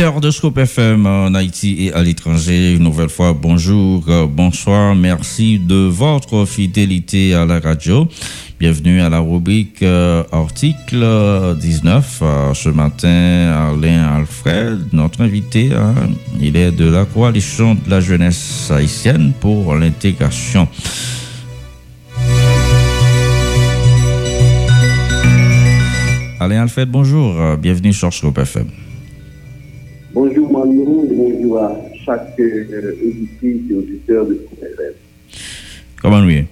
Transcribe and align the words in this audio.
auditeurs 0.00 0.20
de 0.22 0.30
Scope 0.30 0.56
FM 0.56 1.04
en 1.04 1.34
Haïti 1.34 1.76
et 1.84 1.92
à 1.92 2.02
l'étranger, 2.02 2.72
une 2.72 2.84
nouvelle 2.84 3.10
fois, 3.10 3.34
bonjour, 3.34 4.02
euh, 4.08 4.26
bonsoir, 4.26 4.94
merci 4.94 5.58
de 5.58 5.74
votre 5.74 6.46
fidélité 6.46 7.34
à 7.34 7.44
la 7.44 7.60
radio. 7.60 8.08
Bienvenue 8.58 9.02
à 9.02 9.10
la 9.10 9.18
rubrique 9.18 9.82
euh, 9.82 10.22
article 10.32 11.04
19. 11.60 12.20
Euh, 12.22 12.54
ce 12.54 12.70
matin, 12.70 13.74
Alain 13.74 14.16
Alfred, 14.16 14.78
notre 14.92 15.20
invité, 15.20 15.70
hein, 15.74 15.94
il 16.40 16.56
est 16.56 16.72
de 16.72 16.86
la 16.86 17.04
coalition 17.04 17.74
de 17.74 17.90
la 17.90 18.00
jeunesse 18.00 18.70
haïtienne 18.70 19.34
pour 19.38 19.74
l'intégration. 19.74 20.66
Alain 26.40 26.62
Alfred, 26.62 26.88
bonjour, 26.90 27.34
bienvenue 27.58 27.92
sur 27.92 28.14
Scope 28.14 28.38
FM. 28.38 28.89
Bonjour 30.12 30.50
Manu, 30.50 31.06
bonjour 31.08 31.58
à 31.58 31.76
chaque 32.04 32.34
euh, 32.40 32.96
auditrice 33.00 33.70
et 33.70 33.74
auditeur 33.74 34.26
de 34.26 34.44
FM. 34.60 34.94
Comment 36.02 36.20
nous 36.20 36.44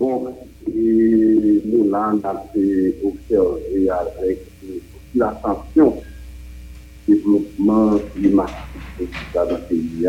Bon, 0.00 0.34
et 0.66 1.62
nous 1.64 1.88
là, 1.88 2.12
on 2.12 2.26
a 2.26 2.44
fait 2.52 2.96
observer 3.04 3.88
avec 3.88 4.38
l'attention 5.14 6.02
développement 7.06 7.96
climatique 8.16 9.14
dans 9.32 9.44
le 9.44 9.56
pays. 9.68 10.08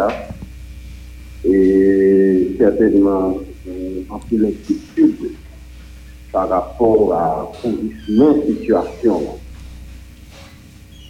Et 1.45 2.55
certainement, 2.57 3.37
en 4.09 4.17
plus 4.17 4.37
l'inquiétude 4.39 5.31
par 6.31 6.49
rapport 6.49 7.13
à 7.13 7.51
la 8.07 8.33
situation 8.47 9.37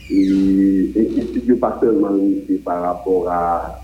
et, 0.09 0.91
et, 0.95 1.53
pas 1.55 1.77
seulement 1.81 2.17
par 2.63 2.81
rapport 2.81 3.29
à 3.29 3.81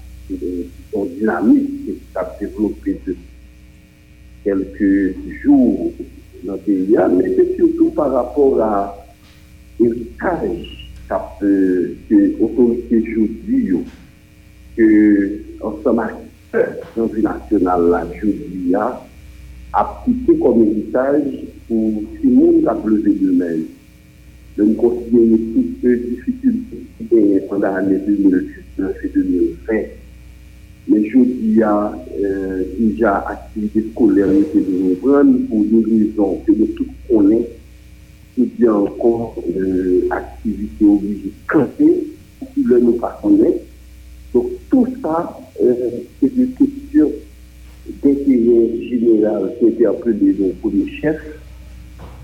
son 0.92 1.06
dynamique 1.06 1.86
qui 1.86 2.18
a 2.18 2.36
développé 2.40 3.00
depuis 3.06 3.18
quelques 4.44 5.16
jours 5.44 5.92
dans 6.44 6.54
le 6.54 6.60
pays, 6.60 6.98
mais 7.16 7.36
c'est 7.36 7.56
surtout 7.56 7.92
par 7.92 8.12
rapport 8.12 8.62
à 8.62 8.96
l'héritage 9.80 10.80
que 11.40 12.40
l'autorité 12.40 13.02
aujourd'hui, 13.02 13.74
que 14.78 15.42
ensemble 15.62 16.14
acteurs 16.54 17.10
national 17.22 17.82
la 17.90 18.06
aujourd'hui 18.06 18.76
a 18.76 19.02
appliqué 19.74 20.38
comme 20.40 20.64
héritage 20.64 21.24
pour 21.68 22.02
tout 22.02 22.24
le 22.24 22.30
monde 22.30 22.62
qui 22.62 22.68
a 22.68 22.78
levé 22.86 23.14
de 23.14 23.32
nous 24.64 24.74
considérer 24.74 25.40
toutes 25.54 25.84
les 25.84 25.98
difficultés 25.98 26.78
qui 26.98 27.04
étaient 27.04 27.42
pendant 27.48 27.74
l'année 27.74 28.00
2019 28.06 28.96
et 29.04 29.08
2020. 29.08 29.74
Mais 30.88 31.10
je 31.10 31.20
dis 31.20 31.62
à 31.62 31.94
euh, 32.20 32.64
déjà 32.78 33.18
activité 33.28 33.86
scolaire 33.92 34.28
de 34.28 34.60
nous 34.68 34.96
prendre 34.96 35.38
pour 35.48 35.64
des 35.66 35.84
raisons 35.84 36.42
que 36.46 36.52
nous 36.52 36.68
tous 36.68 36.88
connaissons, 37.10 37.46
ou 38.38 38.46
bien 38.58 38.74
encore 38.74 39.36
euh, 39.56 40.08
activité 40.10 40.86
obligée 40.86 41.32
camper, 41.48 42.04
qui 42.54 42.64
le 42.64 42.80
nous 42.80 42.94
pas 42.94 43.20
connaître. 43.22 43.64
Donc 44.34 44.48
tout 44.70 44.88
ça, 45.02 45.40
euh, 45.62 45.76
c'est 46.20 46.36
des 46.36 46.48
questions 46.48 47.12
d'intérêt 48.04 48.90
général 48.90 49.54
qui 49.60 49.68
interpellées 49.68 50.36
pour 50.62 50.72
les 50.72 50.92
chefs 51.00 51.39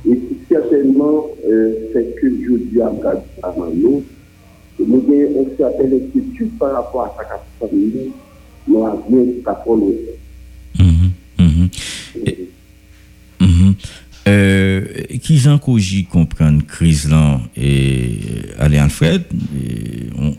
et 0.08 0.20
certainement, 0.50 1.28
euh, 1.48 1.74
c'est 1.94 2.16
que 2.22 2.30
je 2.30 2.56
dis 2.58 2.82
à 2.82 2.92
nous, 3.74 4.04
nous 4.80 4.98
avons 4.98 5.42
une 5.42 5.58
certaine 5.58 5.94
inquiétude 5.94 6.58
par 6.60 6.74
rapport 6.74 7.06
à 7.06 7.24
sa 7.24 7.68
famille, 7.68 8.12
nous 8.68 8.86
avons 8.86 9.04
bien 9.10 9.54
pour 9.64 9.78
nous. 9.78 9.96
qui 15.26 15.40
j'en 15.40 15.58
comprendre 15.58 16.64
crise 16.68 17.10
là 17.10 17.42
et 17.58 18.20
allez 18.60 18.78
Alfred 18.78 19.24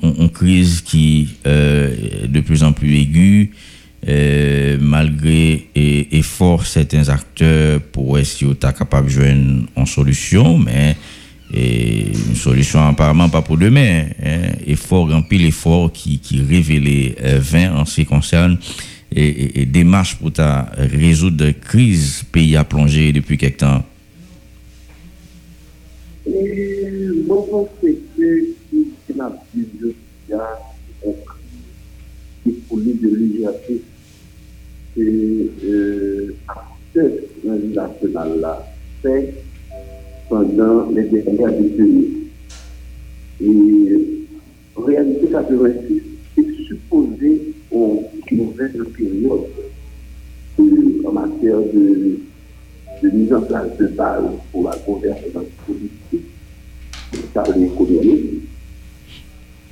une 0.00 0.30
crise 0.30 0.80
qui 0.80 1.36
euh, 1.44 1.92
est 2.22 2.28
de 2.28 2.40
plus 2.40 2.62
en 2.62 2.72
plus 2.72 2.94
aiguë 2.94 3.50
euh, 4.08 4.76
malgré 4.80 5.68
effort 5.74 6.66
certains 6.66 7.08
acteurs 7.08 7.80
pour 7.80 8.18
essayer 8.18 8.54
capable 8.72 9.06
de 9.06 9.12
joindre 9.12 9.66
une 9.76 9.86
solution, 9.86 10.58
mais 10.58 10.96
une 11.52 12.34
solution 12.34 12.86
apparemment 12.86 13.28
pas 13.28 13.42
pour 13.42 13.56
demain. 13.56 14.06
Hein. 14.22 14.52
Effort, 14.66 15.10
rempli 15.10 15.38
l'effort 15.38 15.92
qui, 15.92 16.18
qui 16.18 16.40
révélait 16.40 17.16
20 17.20 17.58
euh, 17.58 17.76
en 17.80 17.84
ce 17.84 17.96
qui 17.96 18.06
concerne 18.06 18.58
et, 19.14 19.62
et, 19.62 19.66
démarche 19.66 20.16
pour 20.16 20.32
ta 20.32 20.70
résoudre 20.76 21.44
la 21.44 21.52
crise 21.52 22.24
pays 22.32 22.56
a 22.56 22.64
plongé 22.64 23.12
depuis 23.12 23.38
quelque 23.38 23.58
temps. 23.58 23.84
Bon, 26.26 27.68
c'est 27.80 27.96
que 28.16 28.56
la 29.16 29.30
pour 32.68 32.78
de 32.78 33.85
que 34.96 35.52
euh, 35.64 36.34
national 37.74 38.40
là 38.40 38.66
fait 39.02 39.34
pendant 40.28 40.90
les 40.90 41.04
dernières 41.04 41.52
décennies. 41.52 42.28
Et 43.40 44.26
en 44.74 44.82
réalité, 44.82 45.26
86 45.30 46.02
est 46.38 46.66
supposé 46.66 47.54
une 47.70 48.38
nouvelle 48.38 48.84
période 48.96 49.46
en 51.04 51.12
matière 51.12 51.58
de, 51.58 52.18
mise 53.12 53.32
en 53.32 53.42
place 53.42 53.76
de 53.78 53.86
base 53.88 54.24
pour 54.50 54.64
la 54.64 54.76
gouvernance 54.78 55.44
politique, 55.66 56.26
et 57.12 57.64
économique. 57.64 58.42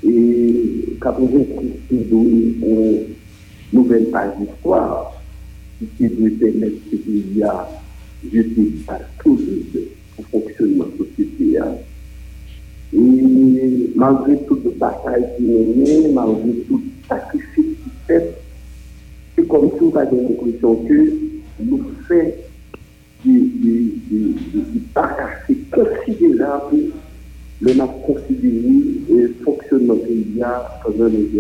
Et 0.06 0.96
86 1.02 1.96
donne 2.10 2.54
une 2.62 3.04
nouvelle 3.72 4.10
page 4.10 4.32
d'histoire 4.38 5.13
qui 5.97 6.09
doit 6.09 6.28
permettre 6.39 6.91
qu'il 6.91 7.37
y 7.37 7.43
a 7.43 7.69
jeté 8.33 8.72
à 8.89 8.99
tout 9.22 9.39
le 9.39 10.25
fonctionnement 10.31 10.84
de 10.84 10.91
la 10.91 11.05
société. 11.05 11.59
Et 12.93 13.91
malgré 13.95 14.39
toute 14.47 14.78
bataille 14.78 15.25
qui 15.37 15.45
est 15.45 15.49
menée, 15.49 16.12
malgré 16.12 16.53
tout 16.69 16.81
sacrifice 17.09 17.49
qui 17.56 17.91
fait, 18.06 18.34
c'est 19.37 19.49
comme 19.49 19.71
si 19.77 19.83
on 19.83 19.97
avait 19.97 20.17
l'impression 20.17 20.77
que 20.77 21.19
nous 21.61 21.84
faisons 22.06 22.33
des 23.25 24.81
bagages 24.95 25.56
considérables 25.72 26.93
le 27.61 27.72
n'a 27.72 27.87
considéré 27.87 28.75
le 29.09 29.34
fonctionnement 29.43 29.97
qu'il 29.97 30.37
y 30.37 30.43
a 30.43 30.81
pendant 30.84 31.06
les 31.06 31.31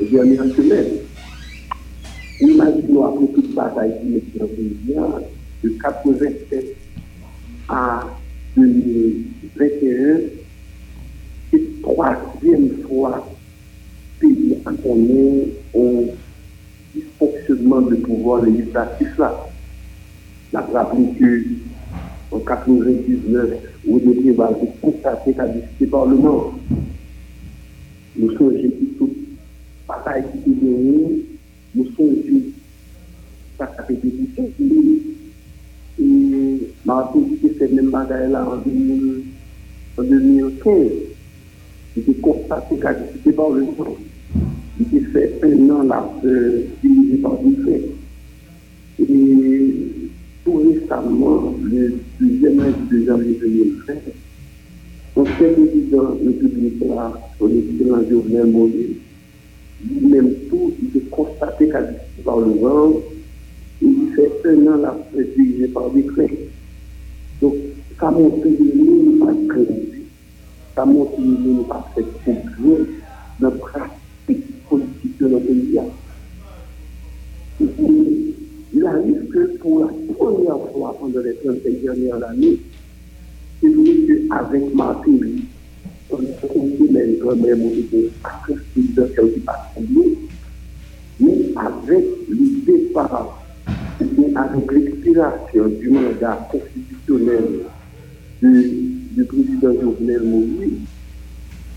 les 0.00 0.06
dernières 0.06 0.44
semaines. 0.54 1.01
Imaginons 2.42 3.04
après 3.04 3.26
toute 3.34 3.54
bataille 3.54 3.92
qui 4.02 4.16
est 4.16 4.42
de 5.62 5.68
87 5.80 6.76
à 7.68 8.04
2021, 8.56 10.20
c'est 11.52 11.82
troisième 11.82 12.82
fois 12.88 13.24
que 14.18 14.26
pays 14.26 14.56
a 14.66 14.72
connu 14.72 15.44
un 15.76 16.02
dysfonctionnement 16.92 17.82
de 17.82 17.94
pouvoir 17.94 18.42
législatif 18.42 19.16
là. 19.18 19.46
On 20.52 20.58
a 20.58 20.62
rappelé 20.62 21.10
que 21.20 21.44
en 22.32 22.40
99, 22.40 23.50
où 23.86 24.00
nous 24.00 24.42
avons 24.42 24.66
constaté 24.82 25.32
qu'à 25.32 25.46
le 25.46 25.86
Parlement, 25.86 26.54
nous 28.16 28.36
sommes 28.36 28.58
toute 28.98 29.16
bataille 29.86 30.24
qui 30.42 30.50
est 30.50 31.31
nous 31.74 31.86
sommes 31.96 32.52
à 33.58 33.66
sa 33.76 33.82
répétition. 33.82 34.50
Et 35.98 36.58
Martin 36.84 37.20
dit 37.20 37.38
que 37.40 37.74
même 37.74 37.90
bagaille-là 37.90 38.46
en, 38.48 40.02
2015. 40.02 40.76
Il 41.94 42.02
était 42.02 42.20
constaté 42.20 42.76
qu'a 42.76 42.94
discuté 42.94 43.32
par 43.32 43.50
le 43.50 43.66
temps. 43.66 43.96
Était 44.80 45.00
fait 45.12 45.38
un 45.42 45.70
an 45.70 45.82
là, 45.82 46.10
dirigé 46.82 47.16
par 47.18 47.38
du 47.38 47.54
fait. 47.62 47.82
Et 48.98 49.74
tout 50.44 50.54
récemment, 50.54 51.54
le 51.62 51.94
deuxième 52.18 52.56
de 52.90 53.04
janvier 53.04 53.38
2020, 53.40 53.94
l'ancien 55.16 55.34
président 55.34 56.16
républicain, 56.24 57.12
son 57.38 57.48
excellent 57.48 58.10
Jovenel 58.10 58.46
Moïse, 58.46 58.96
même 59.90 60.34
tout, 60.48 60.72
il 60.80 60.88
peut 60.88 61.00
constater 61.10 61.68
qu'à 61.68 61.82
par 62.24 62.38
le 62.38 62.52
vent, 62.52 62.92
il 63.80 64.12
fait 64.14 64.30
un 64.48 64.66
an 64.66 64.76
la 64.76 64.96
dirigé 65.12 65.68
par 65.68 65.90
décret. 65.90 66.30
Donc, 67.40 67.54
ça 67.98 68.10
montre 68.10 68.42
que 68.42 68.48
nous, 68.48 69.24
pas 69.24 69.32
crédit. 69.48 70.02
ça 70.74 70.84
montre 70.84 71.16
que 71.16 71.20
nous 71.22 71.52
n'avons 71.52 71.64
pas 71.64 71.86
dans 73.40 73.48
la 73.48 73.50
pratique 73.50 74.68
politique 74.68 75.18
de 75.18 75.28
notre 75.28 75.46
pays. 75.46 75.80
Il 78.74 78.86
arrive 78.86 79.28
que 79.28 79.58
pour 79.58 79.80
la 79.80 79.88
première 80.14 80.70
fois 80.72 80.96
pendant 80.98 81.20
les 81.20 81.34
35 81.34 81.82
dernières 81.82 82.24
années, 82.24 82.58
c'est 83.60 83.68
vrai 83.68 83.94
qu'avec 84.06 84.74
Martin, 84.74 85.18
on 86.12 86.18
a 86.18 86.46
continué 86.46 87.18
quand 87.22 87.36
même 87.36 87.70
à 88.24 88.28
président 88.42 89.06
qui 89.34 89.40
passe 89.40 89.58
mais 91.20 91.52
avec 91.56 92.04
le 92.28 92.64
départ, 92.66 93.42
avec 94.34 94.72
l'expiration 94.72 95.68
du 95.68 95.90
mandat 95.90 96.48
constitutionnel 96.50 97.44
du, 98.42 99.24
président 99.24 99.72
Jovenel 99.80 100.22
Moïse, 100.24 100.72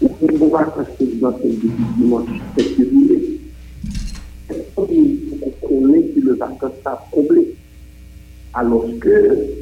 on 0.02 0.48
va 0.48 0.64
passer 0.66 1.08
dans 1.22 1.38
cette 1.38 1.60
dimanche 1.98 2.30
février. 2.58 3.40
On 4.78 4.86
connaît 4.86 6.04
que 6.08 6.20
le 6.22 6.34
vacances 6.34 6.72
a 6.86 7.06
comblé. 7.12 7.56
Alors 8.54 8.86
que 9.00 9.56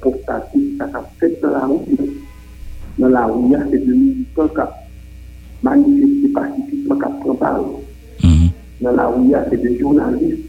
que 0.00 0.08
ça 0.26 0.36
a 0.80 1.02
fait 1.20 1.40
dans 1.40 1.50
la 1.50 1.66
rue. 1.66 2.27
Dans 2.98 3.08
la 3.08 3.26
rue, 3.26 3.44
il 3.44 3.52
y 3.52 3.54
a 3.54 3.64
ces 3.70 3.78
deux 3.78 3.94
militants 3.94 4.48
qui 4.48 4.60
manifesté 5.62 6.28
pacifiquement, 6.34 6.96
qui 6.96 7.20
prend 7.20 7.34
parole. 7.36 7.66
Dans 8.80 8.92
la 8.92 9.06
rue, 9.06 9.24
il 9.24 9.30
y 9.30 9.34
a 9.36 9.44
des 9.44 9.78
journalistes 9.78 10.48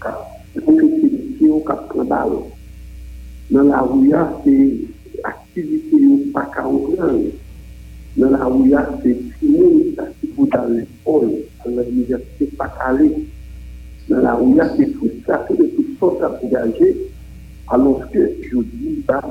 qui 0.00 0.58
ont 0.66 0.78
fait 0.78 0.86
des 0.86 1.10
questions, 1.10 1.60
qui 1.60 1.64
prennent 1.66 2.08
parole. 2.08 2.38
Dans 3.50 3.62
la 3.64 3.80
rue, 3.82 4.00
il 4.04 4.08
y 4.08 4.14
a 4.14 4.32
des 4.46 4.88
activités 5.24 5.96
qui 5.96 6.30
pas 6.32 6.50
qu'à 6.54 6.62
Dans 6.62 8.30
la 8.30 8.44
rue, 8.46 8.62
il 8.64 8.70
y 8.70 8.74
a 8.74 8.90
des 9.04 9.14
films 9.38 9.94
qui 10.22 10.34
sont 10.34 10.44
dans 10.44 10.66
l'école, 10.68 11.32
à 11.66 11.82
l'université, 11.82 12.46
pas 12.56 12.74
calé. 12.78 13.12
Dans 14.08 14.20
la 14.20 14.34
rue, 14.36 14.52
il 14.52 14.56
y 14.56 14.60
a 14.60 14.68
des 14.70 14.86
frustrations 14.86 15.54
de 15.54 15.66
toutes 15.76 15.98
sortes 15.98 16.22
à 16.22 16.40
engager, 16.42 16.96
alors 17.68 18.10
que 18.10 18.30
je 18.42 18.56
dis, 18.56 19.04
bah, 19.06 19.22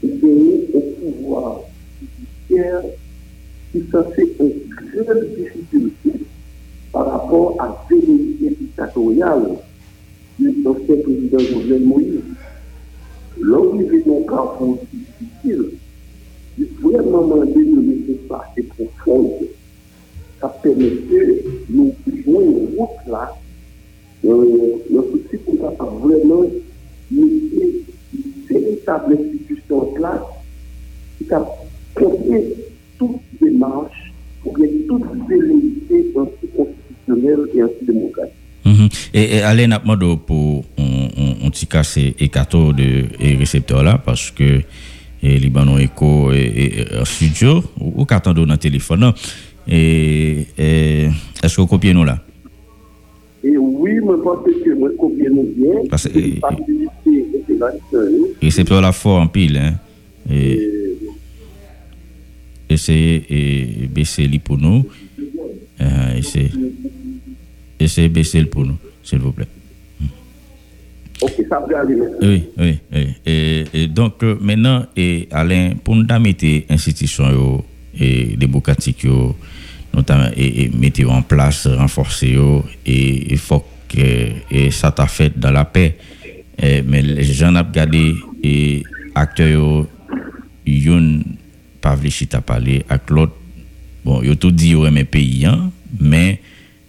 il 0.00 0.68
au 0.74 0.80
pouvoir 0.80 1.60
judiciaire 2.52 2.82
qui 3.72 3.82
sont 3.90 4.04
une 4.18 4.52
grande 4.68 5.24
difficulté 5.36 6.10
par 6.92 7.10
rapport 7.10 7.56
à 7.60 7.66
la 7.68 7.96
vérité 7.96 8.56
dictatoriale 8.60 9.48
de 10.38 10.64
l'ancien 10.64 10.96
président 11.02 11.38
Jovenel 11.38 11.84
Moïse. 11.84 12.20
L'homme 13.40 13.78
qui 13.78 13.88
vit 13.88 14.02
dans 14.04 14.26
un 14.60 14.76
difficile, 14.92 15.70
il 16.58 16.66
vraiment 16.82 17.22
demander 17.22 17.64
de 17.64 17.80
laisser 17.80 18.20
passer 18.28 18.62
profonde. 18.62 19.48
Ça 20.40 20.48
permet 20.62 20.90
que 20.90 21.44
nous 21.70 21.94
jouons 22.06 22.40
une 22.42 22.76
route 22.76 23.06
là, 23.06 23.34
euh, 24.24 24.76
le 24.90 25.02
souci 25.02 25.42
qu'on 25.44 25.56
va 25.56 25.70
vraiment 25.70 26.42
mettre 26.42 26.54
une 27.10 27.84
véritable 28.50 29.14
institution 29.14 29.78
en 29.78 29.86
place 29.94 30.20
qui 31.18 31.32
a 31.32 31.40
porté 31.94 32.44
toute 32.98 33.20
démarche 33.40 34.12
pour 34.42 34.52
que 34.54 34.62
toute 34.88 35.02
velléité 35.28 36.12
anticonstitutionnelle 36.16 37.48
et 37.54 37.62
antidémocratique. 37.62 38.34
Mm 38.64 38.86
Et, 39.14 39.36
et 39.36 39.42
Alain 39.42 39.72
Apmado 39.72 40.16
pour 40.16 40.64
on, 40.78 41.08
on, 41.16 41.46
on 41.46 41.50
casse 41.68 41.96
et 41.98 42.28
cato 42.28 42.72
de 42.72 43.04
récepteur 43.38 43.82
là 43.82 43.98
parce 44.04 44.30
que 44.30 44.62
et 45.22 45.38
Libanon 45.38 45.78
Echo 45.78 46.32
et, 46.32 46.38
et, 46.40 47.04
studio 47.04 47.62
ou 47.80 48.04
carton 48.04 48.32
dans 48.32 48.44
le 48.44 48.56
téléphone 48.56 49.12
et, 49.68 50.46
et 50.58 51.08
est-ce 51.42 51.56
que 51.56 51.60
vous 51.60 51.66
copiez 51.66 51.94
nous 51.94 52.04
là 52.04 52.18
et 53.44 53.56
oui, 53.56 53.96
je 53.96 54.22
pense 54.22 54.38
que 54.64 54.74
moi 54.78 54.88
copiez 54.98 55.28
nous 55.28 55.48
bien 55.56 55.82
parce 55.90 56.08
que 56.08 56.18
récepteur 58.40 58.80
là 58.80 58.92
fort 58.92 59.20
en 59.20 59.26
pile 59.26 59.56
hein 59.58 59.74
et, 60.30 60.52
et 60.52 60.98
essayez 62.72 63.24
et 63.28 63.86
baisser 63.86 64.26
les 64.26 64.38
pour 64.38 64.58
nous. 64.58 64.86
Euh, 65.80 66.16
essayez, 66.16 66.50
essayez 67.78 68.08
de 68.08 68.14
baisser 68.14 68.40
le 68.40 68.46
pour 68.46 68.64
nous, 68.64 68.76
s'il 69.02 69.18
vous 69.18 69.32
plaît. 69.32 69.46
Ok, 71.20 71.34
ça 71.48 71.60
peut 71.60 71.76
aller 71.76 71.94
Oui, 72.20 72.44
oui, 72.58 72.78
oui. 72.92 73.06
Et, 73.24 73.64
et 73.74 73.86
donc, 73.86 74.22
euh, 74.22 74.36
maintenant, 74.40 74.86
et 74.96 75.28
Alain, 75.30 75.74
pour 75.82 75.94
nous 75.94 76.06
mettre 76.20 76.46
institutions 76.68 77.64
et 77.98 78.36
démocratiques, 78.36 79.06
notamment, 79.94 80.30
et, 80.36 80.64
et 80.64 80.68
mettre 80.70 81.08
en 81.08 81.22
place, 81.22 81.66
renforcer, 81.68 82.36
et 82.86 83.32
il 83.32 83.38
faut 83.38 83.64
que 83.88 84.30
et 84.50 84.70
ça 84.70 84.90
t'a 84.90 85.06
fait 85.06 85.38
dans 85.38 85.50
la 85.52 85.64
paix. 85.64 85.96
Et, 86.60 86.82
mais 86.82 87.02
les 87.02 87.22
gens 87.24 87.54
ont 87.54 87.58
regardé 87.58 88.14
et 88.42 88.82
acteurs, 89.14 89.86
ils 90.66 90.90
Pavlichit 91.82 92.28
a 92.32 92.40
parlé 92.40 92.84
avec 92.88 93.10
l'autre. 93.10 93.34
Bon, 94.04 94.22
il 94.22 94.30
a 94.30 94.36
tout 94.36 94.50
dit 94.50 94.74
au 94.74 94.90
mes 94.90 95.04
pays, 95.04 95.44
hein, 95.44 95.70
mais 96.00 96.40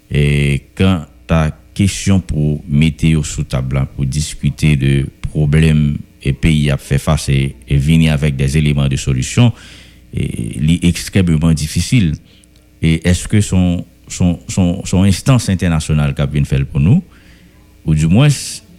et, 0.09 0.61
quand 0.75 1.05
ta 1.27 1.51
question 1.73 2.19
pour 2.19 2.63
mettre 2.69 3.25
sous 3.25 3.43
table, 3.43 3.85
pour 3.95 4.05
discuter 4.05 4.75
de 4.75 5.07
problèmes 5.21 5.97
et 6.21 6.33
pays 6.33 6.69
a 6.69 6.77
fait 6.77 6.99
face 6.99 7.29
et, 7.29 7.55
venir 7.69 8.13
avec 8.13 8.35
des 8.35 8.57
éléments 8.57 8.87
de 8.87 8.95
solution, 8.95 9.51
est 10.15 10.83
extrêmement 10.83 11.53
difficile. 11.53 12.13
Et 12.81 13.07
est-ce 13.07 13.27
que 13.27 13.41
son, 13.41 13.85
son, 14.07 14.39
son, 14.47 14.85
son 14.85 15.03
instance 15.03 15.49
internationale 15.49 16.13
qui 16.13 16.21
vient 16.31 16.43
faire 16.45 16.65
pour 16.65 16.79
nous, 16.79 17.03
ou 17.85 17.95
du 17.95 18.07
moins, 18.07 18.29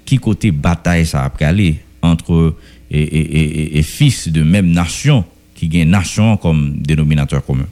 qui 0.05 0.19
côté 0.19 0.53
bataille 0.53 1.07
ça 1.07 1.25
a 1.25 1.45
aller 1.45 1.77
entre 2.03 2.57
et, 2.91 3.03
et, 3.03 3.79
et, 3.79 3.83
fils 3.83 4.29
de 4.29 4.43
même 4.43 4.71
nation 4.71 5.25
qui 5.55 5.69
gagne 5.69 5.89
nation 5.89 6.37
comme 6.37 6.75
dénominateur 6.79 7.45
commun. 7.45 7.67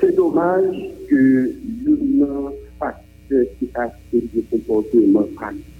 C'est 0.00 0.14
dommage 0.14 0.76
que 1.08 1.54
le 1.84 2.52
facteur 2.78 3.44
qui 3.58 3.68
a 3.74 3.90
le 4.12 4.42
comportement 4.50 5.26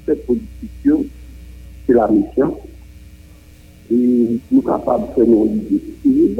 cette 0.07 0.27
politique, 0.27 1.11
c'est 1.87 1.93
la 1.93 2.09
mission. 2.09 2.59
Et 3.91 4.39
nous 4.51 4.63
capables 4.63 5.09
de 5.09 5.15
faire 5.15 5.27
nos 5.27 5.47
idées. 6.05 6.35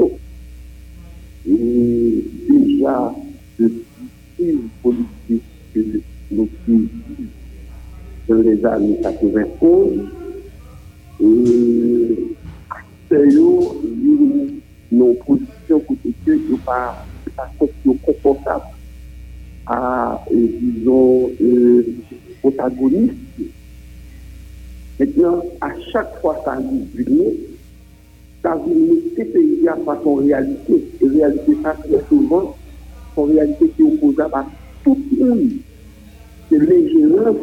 Et 1.47 2.25
déjà, 2.49 3.13
depuis 3.59 4.59
politique 4.81 5.43
que 5.73 5.79
nous 6.31 6.49
dans 8.27 8.35
les 8.35 8.65
années 8.65 8.97
91, 9.03 9.99
et 11.19 12.35
yo 13.17 13.81
nos 14.91 15.13
positions 15.25 15.79
côté 15.79 16.13
que 16.25 16.31
yo 16.31 16.57
pas 16.65 17.05
pas 17.35 17.49
confortable 18.05 18.65
à 19.65 20.23
disons 20.31 21.31
euh, 21.41 21.85
protagonistes 22.41 23.13
maintenant 24.99 25.41
à 25.61 25.69
chaque 25.91 26.19
fois 26.21 26.41
ça 26.45 26.53
arrive 26.53 27.37
ça 28.43 28.55
vient 28.55 28.95
ces 29.15 29.25
pays 29.25 29.67
à 29.67 29.75
façon 29.77 30.15
réalité 30.15 30.83
et 31.01 31.07
réalité 31.07 31.57
ça 31.63 31.75
très 31.83 32.03
souvent 32.09 32.55
en 33.15 33.23
réalité 33.23 33.69
qui 33.75 33.81
est 33.81 33.85
opposable 33.85 34.35
à 34.35 34.45
tout 34.83 34.97
le 35.11 35.25
monde 35.25 35.51
c'est 36.49 36.59
l'ingérence 36.59 37.37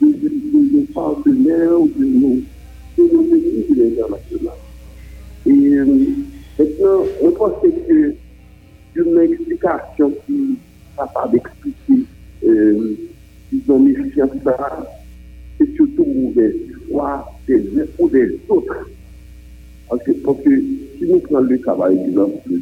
de, 0.00 0.06
de, 0.08 0.92
partenaires 0.92 1.80
ou 1.80 1.88
de 1.88 2.04
nos, 2.04 2.36
nos 2.98 3.22
pays 3.22 3.66
de 3.70 3.82
l'international 3.82 4.18
euh, 4.18 4.21
maintenant, 5.84 7.04
on 7.22 7.30
pense 7.32 7.62
que 7.62 8.14
une 8.94 9.18
explication 9.20 10.12
qui 10.26 10.52
est 10.52 10.96
capable 10.96 11.32
d'expliquer, 11.32 12.06
euh, 12.44 12.96
mis 13.52 13.62
ça, 14.44 14.86
c'est 15.58 15.74
surtout 15.74 16.04
mauvaise 16.04 16.54
foi 16.90 17.32
des 17.46 17.60
uns 17.78 17.86
ou 17.98 18.08
des 18.08 18.38
autres. 18.48 18.90
Parce 19.88 20.02
que, 20.04 20.12
parce 20.12 20.40
que 20.42 20.60
si 20.98 21.06
nous 21.06 21.20
prenons 21.20 21.40
le 21.40 21.58
cas, 21.58 21.74
par 21.74 21.88
exemple, 21.88 22.38
de 22.48 22.60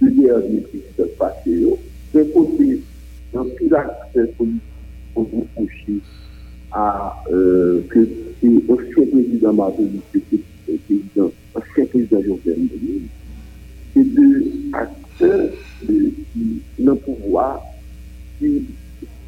deux 0.00 0.10
derniers 0.10 0.64
qui 0.70 0.82
se 0.96 1.02
passé, 1.02 1.64
d'un 2.12 2.24
côté, 2.26 2.80
un 3.36 3.44
pilote 3.56 4.36
politique 4.36 4.60
pour 5.12 5.24
vous 5.24 5.46
coucher 5.56 5.98
à 6.72 7.22
euh, 7.32 7.82
que 7.88 8.08
c'est 8.40 8.48
ancien 8.68 9.06
président 9.10 9.52
Martin 9.52 9.84
président 10.10 11.32
président 11.60 12.22
Jovenel 12.22 12.58
Moïse, 12.58 13.02
et 13.96 14.02
de 14.02 14.44
acteurs 14.72 15.50
qui 15.86 16.14
le 16.78 16.94
pouvoir 16.96 17.62
qui 18.38 18.64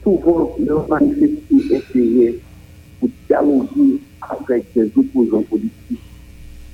souvent 0.03 0.57
leur 0.65 0.89
manifesté 0.89 1.55
intérêt 1.75 2.35
pour 3.01 3.09
dialoguer 3.29 4.01
avec 4.29 4.65
des 4.75 4.91
opposants 4.97 5.43
politiques 5.43 6.01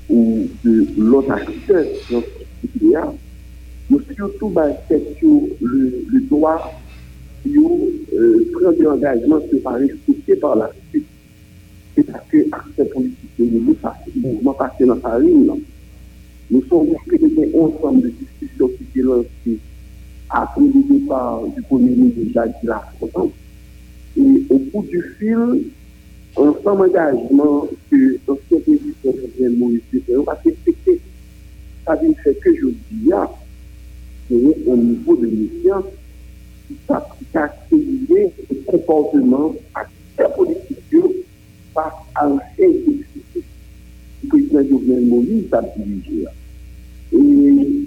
ou 0.08 0.46
de 0.64 0.86
l'autre 0.98 1.32
acteur 1.32 1.84
dans 2.10 2.22
nous 3.90 4.00
surtout 4.14 4.54
sur 5.18 5.40
le, 5.60 6.04
le 6.10 6.20
droit 6.30 6.72
de 7.44 8.50
prendre 8.52 8.78
des 8.78 8.86
engagements 8.86 9.40
qui 9.40 9.56
pas 9.56 9.72
respectés 9.72 10.36
par 10.36 10.56
la 10.56 10.70
suite. 10.90 11.06
C'est 11.94 12.04
parce 12.04 12.26
que 12.28 12.38
l'acteur 12.38 12.88
politique 12.88 13.18
nous 13.21 13.21
dans 14.80 15.18
ligne. 15.18 15.50
Nous 16.50 16.62
sommes 16.68 16.88
un 16.90 17.58
ensemble 17.58 18.02
de 18.02 18.08
discussions 18.08 18.70
qui 18.92 19.58
après 20.30 20.60
le 20.60 20.98
départ 20.98 21.42
du 21.46 21.62
premier. 21.62 21.94
Et 24.16 24.42
au 24.50 24.58
bout 24.58 24.82
du 24.88 25.02
fil, 25.18 25.64
ensemble 26.36 26.92
d'engagements 26.92 27.66
que 27.90 28.18
l'ancien 28.26 28.58
président 28.60 29.58
Moïse 29.58 29.80
va 30.26 30.34
respecter. 30.44 31.00
Ça 31.86 31.94
veut 31.96 32.08
dire 32.08 32.40
que 32.40 32.54
je 32.54 32.66
dis, 32.90 33.10
au 34.30 34.76
niveau 34.76 35.16
de 35.16 35.26
l'État 35.26 35.82
qui 37.18 37.24
caractérise 37.32 38.30
le 38.50 38.56
comportement 38.66 39.54
politique 40.36 40.76
face 41.74 41.92
à. 42.14 42.28
Le 42.28 43.11
président 44.32 44.62
Jovenel 44.68 45.04
Moïse 45.06 45.52
a 45.52 45.62
dirigé. 45.76 46.24
Et 47.12 47.84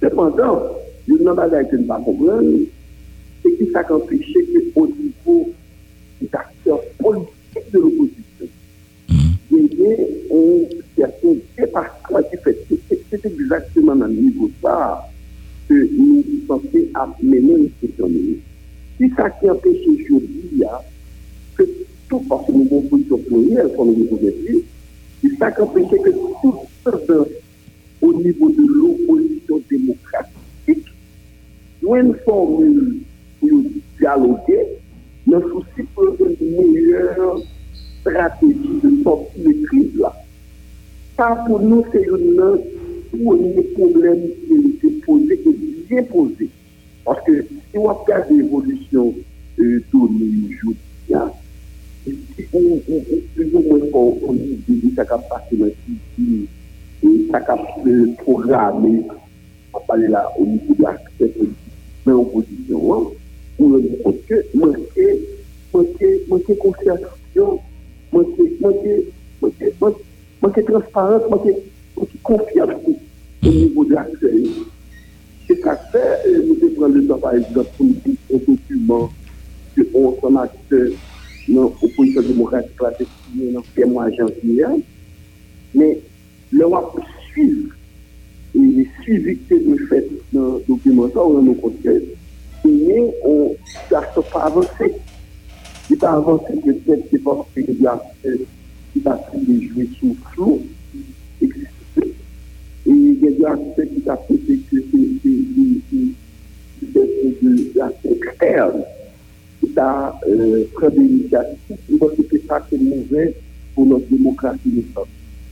cependant, 0.00 0.62
une 1.08 1.18
chose 1.18 1.36
que 1.70 1.76
nous 1.76 1.86
pas 1.86 2.00
comprendre, 2.00 2.58
c'est 3.42 3.52
que 3.52 3.72
ça 3.72 3.80
a 3.80 3.92
empêché 3.92 4.70
qu'au 4.74 4.86
niveau 4.86 5.50
des 6.20 6.28
acteurs 6.32 6.80
politiques 6.98 7.72
de 7.72 7.78
l'opposition, 7.78 8.46
il 9.50 9.74
y 9.74 9.82
ait 9.84 10.26
un 10.32 10.68
certain 10.96 11.34
département 11.56 12.20
qui 12.30 12.36
fait. 12.38 12.56
C'est 13.10 13.26
exactement 13.26 13.96
dans 13.96 14.06
le 14.06 14.12
niveau 14.12 14.50
ça 14.62 15.04
que 15.68 15.88
nous 15.96 16.24
sommes 16.46 16.60
à 16.94 17.08
mener 17.22 17.54
une 17.54 17.70
question. 17.80 18.08
Si 18.98 19.10
ça 19.16 19.30
qui 19.30 19.50
empêche 19.50 19.86
aujourd'hui, 19.86 20.62
que 21.56 21.62
tout, 22.08 22.20
parce 22.28 22.46
que 22.46 22.52
nous 22.52 22.66
avons 22.66 22.82
une 22.82 22.88
position 22.88 23.18
plurielle, 23.18 23.70
comme 23.76 23.88
nous 23.88 24.18
dit, 24.18 24.64
c'est 25.22 25.36
ça 25.38 25.50
qui 25.50 25.60
empêche 25.60 25.90
que 25.90 26.10
tout 26.42 26.54
au 28.00 28.12
niveau 28.14 28.50
de 28.50 28.62
l'opposition 28.66 29.60
démocratique, 29.70 30.86
nous 31.82 31.96
une 31.96 32.14
formule 32.24 32.98
pour 33.40 33.62
dialoguer, 33.98 34.66
nous 35.26 35.42
souci 35.48 35.82
pour 35.94 36.14
une 36.20 36.36
meilleure 36.56 37.40
stratégie 38.00 38.80
de 38.82 39.02
sortie 39.02 39.40
de 39.40 39.66
crise 39.66 39.96
là. 39.98 40.12
Ça 41.16 41.44
pour 41.46 41.60
nous, 41.60 41.84
c'est 41.92 42.04
une 42.04 42.60
pour 43.10 43.34
les 43.34 43.62
problèmes 43.74 44.28
qui 44.46 44.54
étaient 44.54 44.96
posés 45.04 45.40
et 45.44 45.56
bien 45.88 46.02
posés. 46.04 46.48
Parce 47.04 47.24
que 47.24 47.42
si 47.42 47.78
on 47.78 47.84
regarde 47.84 48.30
l'évolution 48.30 49.14
euh, 49.58 49.82
de 49.92 49.98
on 51.14 51.32
ou 52.52 52.80
mwen 53.52 53.90
kon 53.92 54.36
di 54.66 54.92
sa 54.96 55.04
kap 55.08 55.22
pase 55.30 55.56
nan 55.60 55.72
si 56.14 57.10
sa 57.30 57.40
kap 57.46 57.60
programe 58.22 59.04
a 59.74 59.78
pale 59.86 60.08
la 60.08 60.22
ou 60.38 60.46
nivou 60.46 60.74
de 60.78 60.86
akse 60.86 61.26
men 62.06 62.14
oposisyon 62.14 62.80
an 62.94 63.04
ou 63.58 63.68
mwen 63.68 63.82
di 63.84 63.96
konke 64.04 64.36
mwen 64.54 64.76
ke 64.94 65.06
mwen 65.72 66.42
ke 66.46 66.56
konfiansyon 66.62 67.58
mwen 68.12 68.26
ke 68.36 68.94
mwen 69.42 70.52
ke 70.56 70.64
transparent 70.70 71.28
mwen 71.30 71.44
ke 71.44 71.52
konfiansyon 72.30 72.96
ou 73.44 73.52
nivou 73.52 73.84
de 73.90 74.00
akse 74.04 74.32
se 75.46 75.58
kakse 75.66 76.06
mwen 76.46 76.56
te 76.62 76.72
pran 76.78 76.96
le 76.96 77.04
sa 77.10 77.20
par 77.26 77.36
exemple 77.38 77.76
pou 77.76 77.90
mwen 77.90 78.00
di 78.06 78.16
konfisyon 78.32 79.06
ke 79.76 79.86
on 79.94 80.16
son 80.22 80.42
akse 80.46 80.82
dans 81.48 81.62
l'opposition 81.62 82.22
démocratique 82.22 82.76
dans 83.34 83.60
janvier. 84.10 84.64
Mais 85.74 85.98
le 86.50 86.66
va 86.66 86.92
suivre 87.30 87.74
et 88.54 88.58
les 88.58 88.88
suivis 89.02 89.38
que 89.48 89.54
nous 89.54 89.78
faisons 89.86 90.06
dans 90.32 90.54
le 90.54 90.62
document, 90.66 91.04
a 91.04 91.42
nos 91.42 91.54
conseils. 91.54 92.08
Et 92.64 93.00
on 93.24 93.54
ne 93.90 94.22
pas 94.32 94.44
avancer. 94.44 94.94
Il 95.90 95.96
pas 95.96 96.12
avancer 96.12 96.54
peut-être 96.64 97.04
c'est 97.10 97.22
parce 97.22 97.46
que 97.54 97.60
il 97.60 97.80
y 97.80 97.86
a 97.86 98.02
qui 98.92 99.00
va 99.00 99.20
jouer 99.34 99.88
sous 99.98 100.16
flou 100.32 100.60
et 101.40 101.48
il 102.86 103.22
y 103.22 103.26
a 103.26 103.30
des 103.30 103.44
aspects 103.44 103.94
qui 103.94 104.02
sont 104.04 104.16
que 104.70 104.76
c'est 107.40 107.78
l'aspect 107.78 108.12
externe 108.12 108.84
qui 109.78 109.84
a 109.84 110.14
pris 110.74 110.96
des 110.96 111.04
initiatives. 111.04 111.98
Donc, 112.00 112.10
c'est 112.30 112.46
ça 112.46 112.60
qui 112.68 112.74
est 112.74 112.78
mauvais 112.78 113.34
pour 113.74 113.86
notre 113.86 114.08
démocratie. 114.08 114.84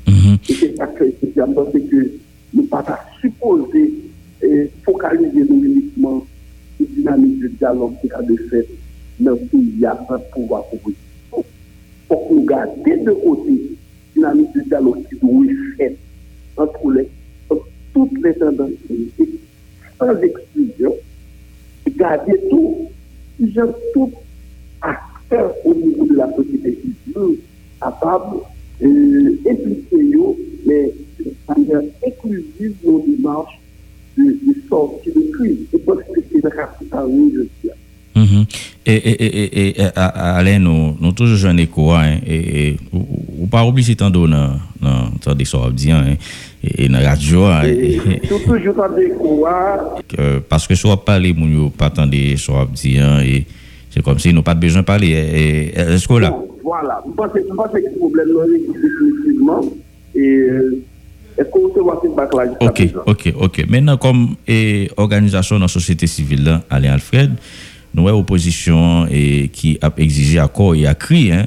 Et 0.06 0.54
c'est 0.54 0.76
ça 0.76 0.87
que 0.88 1.04
c'est 1.21 1.35
que 1.35 2.11
nous 2.52 2.62
ne 2.62 2.66
pas 2.66 2.85
supposer 3.21 3.92
focaliser 4.85 5.45
nous 5.49 5.64
uniquement 5.64 6.25
sur 6.76 6.87
la 7.04 7.16
dynamique 7.16 7.40
de 7.40 7.49
dialogue 7.49 7.95
qui 8.00 8.11
a 8.12 8.23
de 8.23 8.37
fait 8.49 8.68
dans 9.18 9.33
le 9.33 9.37
pays 9.37 9.87
un 9.87 10.18
pouvoir 10.33 10.64
proposition. 10.64 11.45
Pour 12.09 12.28
qu'on 12.28 12.42
garde 12.42 12.71
de 12.85 13.11
côté 13.12 13.76
la 14.16 14.33
dynamique 14.33 14.54
de 14.54 14.61
dialogue 14.62 15.02
qui 15.09 15.16
doit 15.18 15.45
être 15.45 15.76
faite 15.76 15.99
entre 16.56 16.90
les 16.92 17.09
toutes 17.92 18.23
les 18.23 18.35
tendances 18.35 18.71
politiques, 18.87 19.40
sans 19.99 20.21
exclusion, 20.21 20.95
garder 21.97 22.38
tout, 22.50 22.90
tout 23.93 24.12
acteur 24.83 25.52
au 25.64 25.75
niveau 25.75 26.05
de 26.07 26.14
la 26.14 26.31
société 26.35 26.78
civile 26.81 27.38
capable 27.81 28.38
d'impliquer, 28.81 29.97
mais 30.66 30.93
de 31.19 31.33
manière 31.49 31.83
inclusive 32.07 32.75
nos 32.85 33.00
démarches 33.00 33.61
de, 34.16 34.37
sortie 34.69 35.11
de 35.12 35.31
crise. 35.33 35.59
Et 35.73 35.78
parce 35.78 36.00
que 36.00 36.21
c'est 36.31 36.43
le 36.43 36.50
capital, 36.50 37.07
je 37.35 37.43
Mm-hmm. 38.87 38.93
Et, 38.93 39.81
et, 39.81 39.87
Alain, 39.97 40.59
nous, 40.61 40.97
nous 41.00 41.12
toujours 41.12 41.50
un 41.50 41.57
écho, 41.57 41.90
hein, 41.90 42.19
et, 42.25 42.69
et, 42.69 42.76
ou, 42.93 43.47
pas 43.49 43.64
obligé 43.64 43.97
tant 43.97 44.11
dans 44.11 44.26
dans 44.28 45.35
des 45.35 45.45
soirs 45.45 45.71
hein, 45.71 46.14
et 46.62 46.88
dans 46.88 47.00
la 47.00 47.11
radio. 47.11 47.45
Hein, 47.45 47.62
toujours 48.28 48.87
écho, 48.99 49.47
parce 50.49 50.66
que 50.66 50.75
soit 50.75 51.05
parler, 51.05 51.35
nous 51.37 51.71
pas 51.71 51.90
tant 51.90 52.07
des 52.07 52.37
soirs 52.37 52.69
hein, 52.69 53.21
et 53.25 53.47
c'est 53.90 54.02
comme 54.02 54.19
si 54.19 54.33
nous 54.33 54.43
pas 54.43 54.55
besoin 54.55 54.83
de 54.83 54.87
parler. 54.87 55.73
Est-ce 55.75 56.07
que 56.07 56.14
là? 56.14 56.33
Voilà, 56.62 57.02
je 57.07 57.12
pense 57.12 57.33
que 57.33 57.38
le 57.38 57.99
problème 57.99 58.28
est 58.55 58.73
définitivement. 58.83 59.61
Et 60.14 60.49
est-ce 61.38 61.49
qu'on 61.50 61.69
peut 61.69 61.81
voir 61.81 62.00
feedback 62.02 62.35
là 62.35 62.45
Ok, 62.61 62.88
ok, 63.07 63.35
ok. 63.38 63.64
Maintenant, 63.69 63.97
comme 63.97 64.37
organisation 64.97 65.57
dans 65.57 65.64
la 65.64 65.69
société 65.69 66.07
civile, 66.07 66.61
Alain 66.71 66.95
Alfred, 66.95 67.33
nous 67.97 68.09
opposition 68.09 69.07
et 69.11 69.49
qui 69.53 69.79
a 69.81 69.91
exigé 69.97 70.38
à 70.38 70.49
corps 70.49 70.75
et 70.75 70.87
à 70.87 70.95
cri 70.95 71.33
hein, 71.33 71.47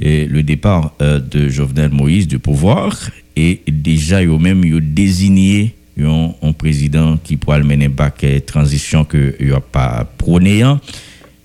le 0.00 0.42
départ 0.42 0.92
euh, 1.00 1.20
de 1.20 1.48
Jovenel 1.48 1.90
Moïse 1.90 2.26
du 2.26 2.38
pouvoir 2.38 3.10
et 3.36 3.60
déjà 3.68 4.22
ils 4.22 4.28
ont 4.28 4.38
même 4.38 4.64
désigné 4.80 5.74
un, 6.00 6.52
président 6.58 7.16
qui 7.22 7.36
pourrait 7.36 7.62
mener 7.62 7.88
bac 7.88 8.26
transition 8.46 9.04
que 9.04 9.36
il 9.38 9.52
a 9.52 9.60
pas 9.60 10.04
prôné 10.18 10.62
hein. 10.62 10.80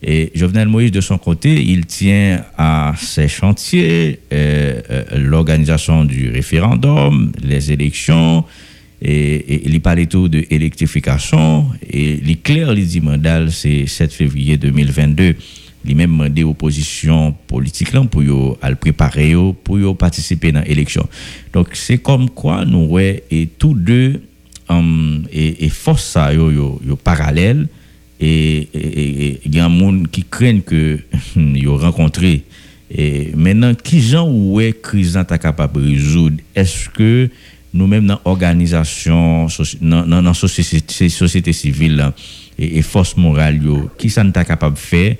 et 0.02 0.32
Jovenel 0.34 0.68
Moïse 0.68 0.92
de 0.92 1.02
son 1.02 1.20
côté 1.20 1.62
il 1.64 1.86
tient 1.86 2.44
à 2.58 2.94
ses 2.98 3.28
chantiers 3.28 4.20
euh, 4.34 4.82
euh, 4.90 5.04
l'organisation 5.18 6.06
du 6.06 6.32
référendum 6.32 7.32
les 7.44 7.72
élections 7.72 8.44
et, 9.02 9.62
il 9.66 9.80
parlait 9.82 10.08
tout 10.08 10.28
de 10.28 10.46
électrification 10.50 11.68
et 11.90 12.22
il 12.22 12.88
dit 12.88 13.02
mandal 13.02 13.52
c'est 13.52 13.88
7 13.88 14.12
février 14.12 14.58
2022 14.58 15.36
il 15.86 15.96
même 15.96 16.12
demandé 16.12 16.44
opposition 16.44 17.34
politique 17.48 17.94
là 17.94 18.04
pour 18.04 18.24
yo 18.24 18.58
le 18.62 18.76
préparer 18.76 19.34
pour 19.64 19.98
participer 19.98 20.52
dans 20.52 20.62
l'élection. 20.62 21.08
Donc 21.54 21.70
c'est 21.74 22.00
comme 22.00 22.30
quoi 22.30 22.66
nous 22.66 22.86
ouais 22.86 23.24
et 23.32 23.48
tous 23.48 23.74
deux 23.74 24.22
um, 24.68 25.24
et, 25.32 25.70
force 25.70 26.04
ça 26.04 26.34
yo 26.34 26.52
yo, 26.52 26.82
yo 26.86 26.96
parallèle 26.96 27.68
et 28.20 28.68
il 29.46 29.56
y 29.56 29.60
a 29.60 29.66
un 29.66 29.70
monde 29.70 30.10
qui 30.12 30.24
craignent 30.24 30.62
que 30.62 31.00
yo 31.38 31.78
rencontré 31.78 32.44
et 32.92 33.32
maintenant 33.36 33.74
qui 33.74 34.02
gens 34.02 34.30
ouais 34.30 34.74
crise 34.74 35.18
capable 35.40 35.82
de 35.82 35.88
résoudre? 35.88 36.38
Est-ce 36.56 36.90
que 36.90 37.30
nous-mêmes 37.74 38.08
dans 38.08 38.20
l'organisation, 38.26 39.48
dans 39.82 40.22
la 40.22 40.34
société, 40.34 41.54
civile 41.54 42.12
et, 42.58 42.78
et 42.78 42.82
force 42.82 43.16
morale, 43.18 43.60
qui 43.98 44.10
sont 44.10 44.32
capables 44.32 44.76
de 44.76 44.80
faire 44.80 45.16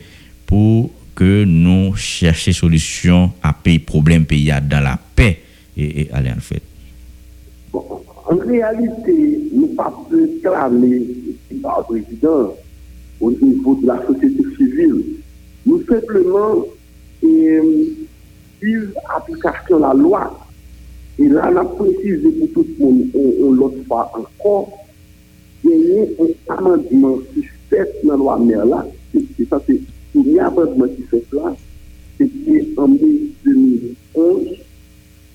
pour 0.46 0.92
que 1.16 1.44
nous 1.44 1.96
cherchions 1.96 2.54
solution 2.54 3.32
à 3.44 3.54
payer 3.54 3.80
problème 3.80 4.26
pays 4.26 4.52
dans 4.70 4.80
la 4.80 4.98
paix 5.16 5.40
et, 5.76 6.10
aller 6.14 6.32
en 6.32 6.40
fait. 6.40 6.62
en 7.74 8.38
réalité, 8.48 9.40
nous 9.54 9.68
ne 9.68 9.76
pas 9.76 9.94
clamer 10.42 11.02
le 11.52 11.84
président 11.88 12.56
au 13.20 13.32
niveau 13.32 13.76
de 13.82 13.88
la 13.88 14.06
société 14.08 14.44
civile. 14.58 15.04
Nous 15.66 15.84
simplement 15.86 16.66
euh, 17.24 17.62
suivre 18.60 18.94
l'application 19.10 19.78
de 19.78 19.82
la 19.82 19.94
loi. 19.94 20.49
E 21.20 21.28
la 21.28 21.50
la 21.52 21.66
precize 21.66 22.30
pou 22.38 22.48
tout 22.56 22.70
moun, 22.80 23.00
on 23.44 23.58
lot 23.60 23.74
pa 23.90 24.06
ankon, 24.16 24.70
genye 25.66 26.06
an 26.24 26.30
amandman 26.56 27.18
ki 27.34 27.44
fet 27.68 27.98
nan 28.08 28.22
lwa 28.22 28.38
mer 28.40 28.64
la, 28.70 28.80
se 29.12 29.48
sa 29.50 29.60
se 29.66 29.76
genye 30.14 30.40
amandman 30.46 30.94
ki 30.96 31.04
fet 31.12 31.36
la, 31.36 31.52
se 32.16 32.24
genye 32.24 32.62
anbe 32.80 33.10
2011, 33.44 34.56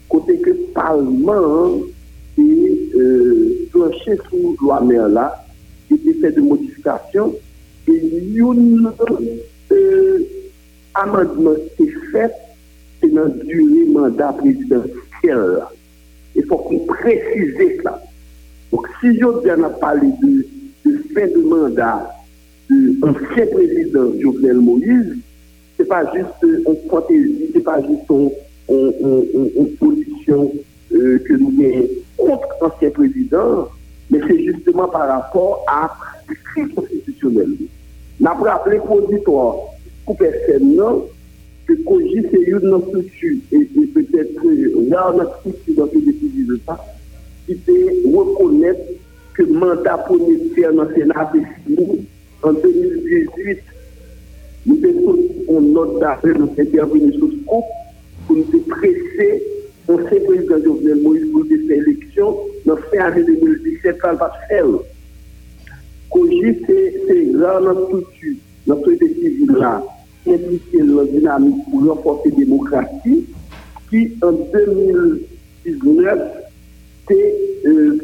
kote 0.09 0.39
ke 0.47 0.57
palman 0.79 1.85
e 2.41 2.49
planche 3.77 4.17
sou 4.23 4.57
lwa 4.65 4.81
mer 4.89 5.13
la, 5.19 5.29
e 5.93 6.01
de 6.01 6.17
fet 6.25 6.41
de 6.41 6.49
modifikasyon, 6.49 7.37
e 7.93 8.01
yon 8.41 8.65
amandman 11.05 11.61
ki 11.77 11.93
fet, 12.09 12.41
se 13.03 13.13
nan 13.13 13.37
dure 13.45 13.89
mandat 13.93 14.41
presidensyel 14.41 15.49
la. 15.59 15.74
Il 16.35 16.45
faut 16.47 16.57
qu'on 16.59 16.81
précise 16.81 17.55
ça. 17.83 18.03
Donc, 18.73 18.89
si 19.01 19.19
je 19.19 19.43
viens 19.45 19.63
à 19.63 19.71
parler 19.71 20.11
de, 20.23 20.47
de 20.85 20.99
fin 21.15 21.27
de 21.27 21.43
mandat 21.43 22.11
de 22.71 23.45
président 23.53 24.13
Jovenel 24.21 24.57
Moïse, 24.59 25.17
ce 25.77 25.83
n'est 25.83 25.89
pas 25.89 26.05
juste 26.15 26.29
une 26.43 26.89
fantaisie, 26.89 27.51
ce 27.53 27.59
n'est 27.59 27.65
pas 27.65 27.81
juste 27.81 28.11
une, 28.11 29.77
position 29.79 30.53
euh, 30.93 31.19
que 31.19 31.33
nous 31.35 31.53
avons 31.61 31.89
contre 32.17 32.49
l'ancien 32.63 32.91
président, 32.91 33.69
mais 34.11 34.21
c'est 34.27 34.43
justement 34.45 34.89
par 34.89 35.09
rapport 35.09 35.65
à 35.69 35.91
la 36.29 36.35
crise 36.35 36.75
constitutionnelle. 36.75 37.55
Nous 38.21 38.27
avons 38.27 38.45
rappelé 38.45 38.79
qu'auditoire, 38.79 39.57
pour 40.05 40.17
personne, 40.17 40.77
non, 40.77 41.07
Koji, 41.73 42.23
c'est 42.31 42.43
une 42.43 42.83
structure, 42.89 43.37
et, 43.53 43.65
peut-être 43.95 44.89
là, 44.89 45.13
notre 45.17 45.39
structure 45.41 45.75
dans 45.77 45.87
ce 45.87 45.99
de 45.99 46.61
ça, 46.67 46.79
qui 47.47 47.55
peut 47.55 47.91
reconnaître 48.05 48.81
que 49.35 49.43
le 49.43 49.53
mandat 49.53 50.05
tiers 50.55 50.73
dans 50.73 50.85
le 50.85 50.95
Sénat 50.95 51.33
est 51.35 51.65
fini 51.65 52.07
en 52.43 52.53
2018. 52.53 53.59
Nous 54.67 54.81
avons 54.85 55.61
une 55.61 55.73
note 55.73 56.01
d'arrêt, 56.01 56.33
nous 56.39 56.51
intervenir 56.59 57.15
sur 57.15 57.29
ce 57.31 57.45
groupe 57.47 57.65
pour 58.27 58.37
nous 58.37 58.61
presser 58.61 59.43
l'ancien 59.89 60.21
président 60.27 60.63
Jovenel 60.65 61.03
Moïse 61.03 61.31
pour 61.33 61.45
faire 61.47 61.59
l'élection 61.67 62.37
dans 62.65 62.77
fin 62.77 62.99
année 63.01 63.25
2017 63.25 63.99
quand 64.01 64.15
va 64.15 64.33
faire. 64.49 64.65
Koji, 66.11 66.57
c'est 66.67 67.25
là 67.33 67.61
notre 67.61 67.87
structure, 67.87 68.35
notre 68.67 68.85
société 68.85 69.15
civile 69.15 69.53
là 69.59 69.83
la 70.27 71.05
dynamique 71.07 71.65
pour 71.71 71.87
renforcer 71.87 72.31
la 72.31 72.37
démocratie, 72.37 73.27
qui 73.91 74.13
en 74.23 74.33
2019 74.33 76.19
s'est 77.09 77.35
euh, 77.67 77.99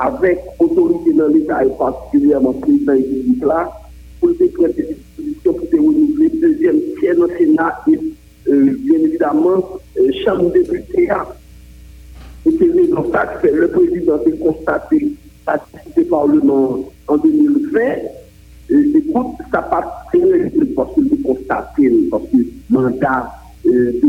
avec 0.00 0.38
autorité 0.58 1.12
dans 1.14 1.28
l'État 1.28 1.64
et 1.64 1.70
particulièrement 1.78 2.52
président 2.54 2.92
République 2.92 3.44
là, 3.44 3.70
pour 4.20 4.30
prendre 4.54 4.74
des 4.74 4.94
dispositions 4.94 5.54
pour 5.54 5.68
renouveler 5.70 6.30
le 6.32 6.40
deuxième 6.40 6.80
tiers 6.98 7.16
dans 7.16 7.26
le 7.26 7.36
Sénat 7.36 7.80
et 7.88 7.98
euh, 8.48 8.76
bien 8.80 8.98
évidemment 9.00 9.64
euh, 9.98 10.10
Chambre 10.24 10.50
des. 10.52 11.26
Et 12.44 12.50
c'est 12.58 12.88
dans 12.88 13.10
ça 13.12 13.26
que 13.40 13.48
le 13.48 13.68
président 13.68 14.14
a 14.16 14.30
constaté 14.42 15.12
participer 15.44 16.02
au 16.02 16.04
Parlement 16.04 16.90
en 17.08 17.16
2020 17.18 17.80
écoute, 18.94 19.36
ça 19.50 19.62
passe 19.62 19.84
parce 20.76 20.94
que 20.94 21.00
nous 21.00 21.16
constatons, 21.24 22.08
parce 22.10 22.24
que 22.24 22.36
le 22.36 22.46
mandat 22.70 23.30
du 23.64 24.00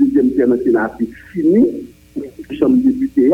deuxième 0.00 0.32
international 0.32 0.90
est 1.00 1.08
fini, 1.32 1.66
nous 2.16 2.56
sommes 2.56 2.80
députés, 2.82 3.32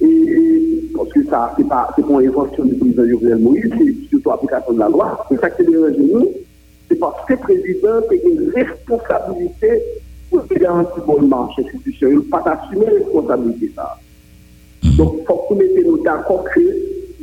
et 0.00 0.90
parce 0.94 1.08
que 1.10 1.24
ça, 1.26 1.54
c'est 1.56 1.68
pas, 1.68 1.88
c'est 1.96 2.02
une 2.02 2.68
du 2.68 2.74
président 2.76 3.08
Jovenel 3.08 3.38
Moïse, 3.38 3.70
c'est 3.78 4.08
surtout 4.10 4.30
l'application 4.30 4.72
de 4.74 4.78
la 4.78 4.88
loi. 4.88 5.26
C'est 5.30 5.40
ça 5.40 5.50
qui 5.50 5.62
est 5.62 5.66
nous, 5.66 6.28
c'est 6.88 6.98
parce 6.98 7.24
que 7.26 7.32
le 7.32 7.38
président 7.38 7.98
a 7.98 8.14
une 8.14 8.50
responsabilité 8.54 9.82
pour 10.30 10.44
garantir 10.46 11.04
bon 11.06 11.22
marché 11.22 11.62
institutionnel. 11.64 12.18
Il 12.18 12.26
ne 12.26 12.30
pas 12.30 12.42
assumer 12.44 12.86
la 12.86 12.92
responsabilité. 12.92 13.72
Ça. 13.74 13.98
Donc, 14.98 15.14
il 15.20 15.24
faut 15.24 15.34
que 15.34 15.54
nous 15.54 15.60
mettions 15.60 15.96
d'accord 16.02 16.44
que 16.54 16.60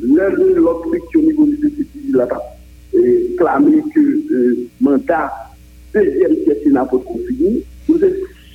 l'un 0.02 0.30
de 0.32 0.54
l'autre 0.56 0.88
au 0.88 1.20
niveau 1.20 1.46
du 1.46 1.58
E 2.94 3.36
klamé 3.38 3.82
ke 3.94 4.04
mandat 4.80 5.32
deuxième 5.94 6.36
questionnat 6.46 6.86
pou 6.90 7.02
konfini, 7.06 7.62
nou 7.88 8.00
se 8.02 8.10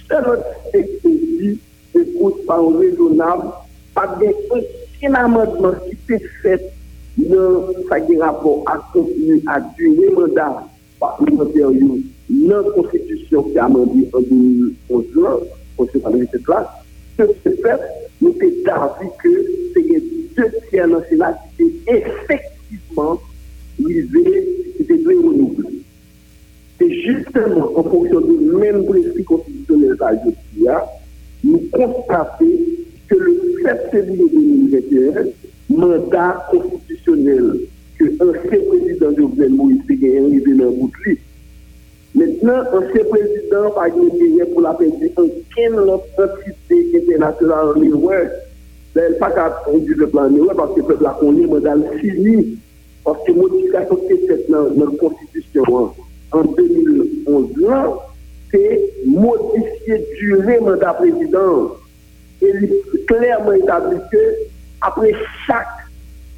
chalot 0.09 0.75
ekposi 0.75 1.53
de 1.95 2.03
kouspan 2.17 2.79
rezonab 2.81 3.45
pa 3.95 4.05
gen 4.19 4.35
konfin 4.51 5.19
amandman 5.21 5.79
ki 5.85 5.97
te 6.09 6.19
fet 6.43 6.67
nan 7.19 7.83
sa 7.91 8.01
gen 8.07 8.23
rapor 8.25 8.63
a 8.71 8.79
kontinu 8.93 9.39
a 9.55 9.59
dune 9.79 10.11
mandat 10.17 10.67
pa 11.03 11.13
konfini 11.21 12.03
nan 12.49 12.71
konstitusyon 12.75 13.51
ki 13.53 13.63
amandi 13.67 14.05
an 14.19 14.29
2011 14.31 15.23
lan, 15.23 15.47
konstitusyon 15.77 16.11
an 16.11 16.21
2007 16.27 16.53
lan, 16.55 16.69
se 17.17 17.27
se 17.43 17.55
fet 17.63 17.89
nou 18.23 18.35
te 18.43 18.51
darvi 18.67 19.11
ke 19.23 19.35
se 19.75 19.87
gen 19.91 20.13
2 20.39 20.63
tiè 20.71 20.87
nan 20.91 21.03
senat 21.11 21.43
ki 21.57 21.71
te 21.87 21.99
efektivman 22.03 23.19
étaient 23.81 24.49
effectivement 24.79 24.79
c'était 24.79 25.03
très 25.03 25.15
renouvelé. 25.15 25.69
C'est 26.79 26.93
justement 26.93 27.79
en 27.79 27.83
fonction 27.83 28.21
du 28.21 28.39
même 28.57 28.85
principe 28.85 29.25
constitutionnel 29.25 29.97
d'Ajotia, 29.97 30.87
nous 31.45 31.63
constatons 31.73 32.47
que 33.09 33.15
le 33.15 33.43
7 33.63 33.91
février 33.91 34.25
2021, 34.33 35.25
mandat 35.71 36.47
constitutionnel 36.51 37.61
que 37.99 38.05
l'ancien 38.05 38.59
président 38.69 39.17
Jovenel 39.17 39.51
Moïse 39.51 39.81
est 39.89 40.19
arrivé 40.19 40.55
dans 40.55 40.71
le 40.71 41.17
Maintenant, 42.15 42.63
l'ancien 42.73 43.05
président 43.11 43.63
n'a 43.65 43.71
pas 43.71 43.91
pour 43.91 44.61
la 44.61 44.75
peine 44.75 44.93
aucune 45.17 45.79
entité 45.79 46.97
internationale 46.97 47.77
en 47.77 47.83
Iroué. 47.83 48.17
C'est 48.95 49.19
pas 49.19 49.31
qu'à 49.31 49.51
conduire 49.65 49.99
le 49.99 50.09
plan 50.09 50.31
Iroué 50.31 50.55
parce 50.57 50.75
que 50.75 50.81
le 50.81 50.87
peuple 50.87 51.07
a 51.07 51.17
connu 51.21 51.47
mandat 51.47 51.77
fini 52.01 52.59
parce 53.09 53.25
que 53.25 53.33
la 53.33 53.39
modification 53.39 53.97
qui 53.97 54.13
est 54.13 54.27
faite 54.27 54.51
dans 54.51 54.69
notre 54.71 54.99
constitution 54.99 55.93
en 56.31 56.43
2011, 56.43 57.49
c'est 58.51 58.93
modifier 59.07 60.07
durée 60.21 60.61
mandat 60.61 60.93
président. 60.93 61.73
Et 62.43 62.53
clairement 63.07 63.53
établi 63.53 63.97
que 64.13 64.19
après 64.83 65.13
chaque 65.47 65.67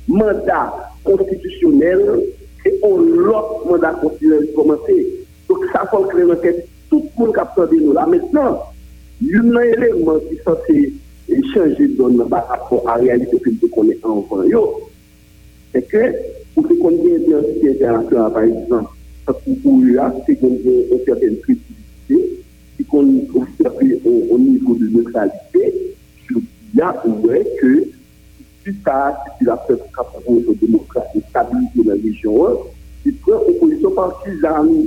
mandat 0.07 0.73
constitutionnel, 1.03 2.21
c'est 2.63 2.79
un 2.85 2.89
autre 2.89 3.67
mandat 3.69 3.95
constitutionnel 4.01 4.47
qui 4.47 4.55
commence. 4.55 4.79
Donc 5.49 5.65
ça 5.73 5.89
faut 5.91 6.05
clairement 6.05 6.37
que 6.37 6.55
tout 6.89 7.05
le 7.19 7.27
monde 7.27 7.37
a 7.37 7.67
de 7.67 7.77
nous 7.81 7.93
là. 7.93 8.07
Maintenant, 8.07 8.63
il 9.21 9.29
y 9.29 9.35
a 9.35 9.41
un 9.41 9.61
élément 9.61 10.21
qui 10.21 10.37
est 10.37 10.45
censé 10.45 10.93
changer 11.53 11.89
de 11.89 12.23
par 12.29 12.47
rapport 12.47 12.89
à 12.89 12.97
la 12.97 13.03
réalité 13.03 13.39
que 13.41 13.51
nous 13.51 13.69
connaissons 13.69 14.25
en 14.31 14.45
c'est 15.73 15.83
que 15.83 16.15
pour 16.55 16.67
ce 16.67 16.75
qu'on 16.75 16.91
de 16.91 17.71
international, 17.71 18.33
par 18.33 18.43
exemple, 18.43 18.91
pour 19.63 19.85
là, 19.85 20.15
c'est 20.27 20.37
qu'on 20.37 20.49
a 20.49 20.51
une 20.51 21.05
certaine 21.05 21.37
crédibilité, 21.39 22.43
c'est 22.77 22.87
qu'on 22.87 23.25
observe 23.35 23.77
au, 24.05 24.39
niveau 24.39 24.75
de 24.75 24.89
neutralité, 24.89 25.95
y 26.75 26.81
a 26.81 27.07
ouais, 27.07 27.47
que 27.61 27.85
si 28.65 28.73
ça, 28.85 29.19
si 29.39 29.45
la 29.45 29.57
peuple 29.57 29.85
capable 29.97 30.45
de 30.47 30.55
démocratie, 30.55 31.23
stabilité 31.31 31.83
dans 31.83 31.95
la 31.95 32.03
région, 32.03 32.59
il 33.05 33.15
prend 33.17 33.41
une 33.49 33.59
position 33.59 33.91
partisane. 33.91 34.87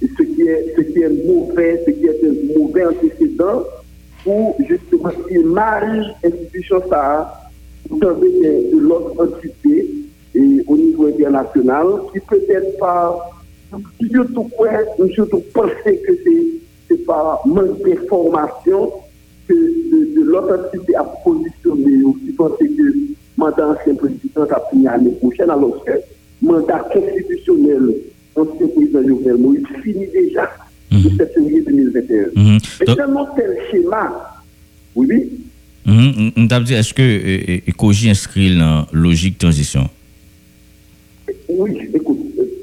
Ce 0.00 0.22
qui, 0.22 0.42
est, 0.42 0.74
ce 0.76 0.80
qui 0.80 1.00
est 1.00 1.26
mauvais, 1.26 1.82
ce 1.86 1.90
qui 1.90 2.06
est 2.06 2.24
un 2.24 2.58
mauvais 2.58 2.86
antécédent 2.86 3.64
pour 4.24 4.56
justement 4.66 5.10
l'image 5.28 6.14
institution 6.24 6.80
ça, 6.88 7.50
savez, 7.98 8.70
de 8.72 8.78
l'autre 8.78 9.14
entité 9.18 9.86
et 10.40 10.64
au 10.66 10.76
niveau 10.76 11.06
international, 11.08 11.86
qui 12.12 12.20
peut-être 12.20 12.78
pas, 12.78 13.30
surtout 14.10 14.44
quoi, 14.56 14.70
surtout 15.14 15.42
penser 15.52 16.00
que 16.06 16.12
c'est 16.88 17.06
pas 17.06 17.40
manque 17.46 17.78
d'information 17.84 18.90
que 19.46 19.54
de, 19.54 19.98
de 20.16 20.22
l'autre 20.30 20.58
entité 20.58 20.94
a 20.96 21.04
positionné, 21.24 22.02
ou 22.04 22.12
qui 22.14 22.32
penser 22.32 22.66
que 22.76 22.82
le 22.82 22.94
mandat 23.36 23.68
ancien 23.68 23.94
président 23.94 24.42
a 24.50 24.60
fini 24.70 24.84
l'année 24.84 25.12
prochaine, 25.20 25.50
alors 25.50 25.84
que 25.84 25.92
le 25.92 26.00
mandat 26.48 26.80
constitutionnel 26.92 27.84
ancien 28.36 28.68
président 28.74 29.02
Jovenel 29.08 29.36
Moïse 29.36 29.66
finit 29.82 30.06
déjà 30.12 30.48
le 30.90 31.10
7 31.16 31.34
février 31.34 31.62
2021. 31.62 32.26
Mm 32.34 32.56
-hmm. 32.56 32.58
Mais 32.80 32.94
seulement 32.94 33.26
tel 33.36 33.52
schéma, 33.70 34.04
oui, 34.96 35.30
Mm 35.86 36.36
-hmm. 36.36 36.72
Est-ce 36.80 36.92
que 36.94 37.02
ECOGI 37.70 38.10
inscrit 38.10 38.50
la 38.56 38.86
logique 38.92 39.38
transition? 39.38 39.88
Oui, 41.58 41.90
écoute, 41.92 42.18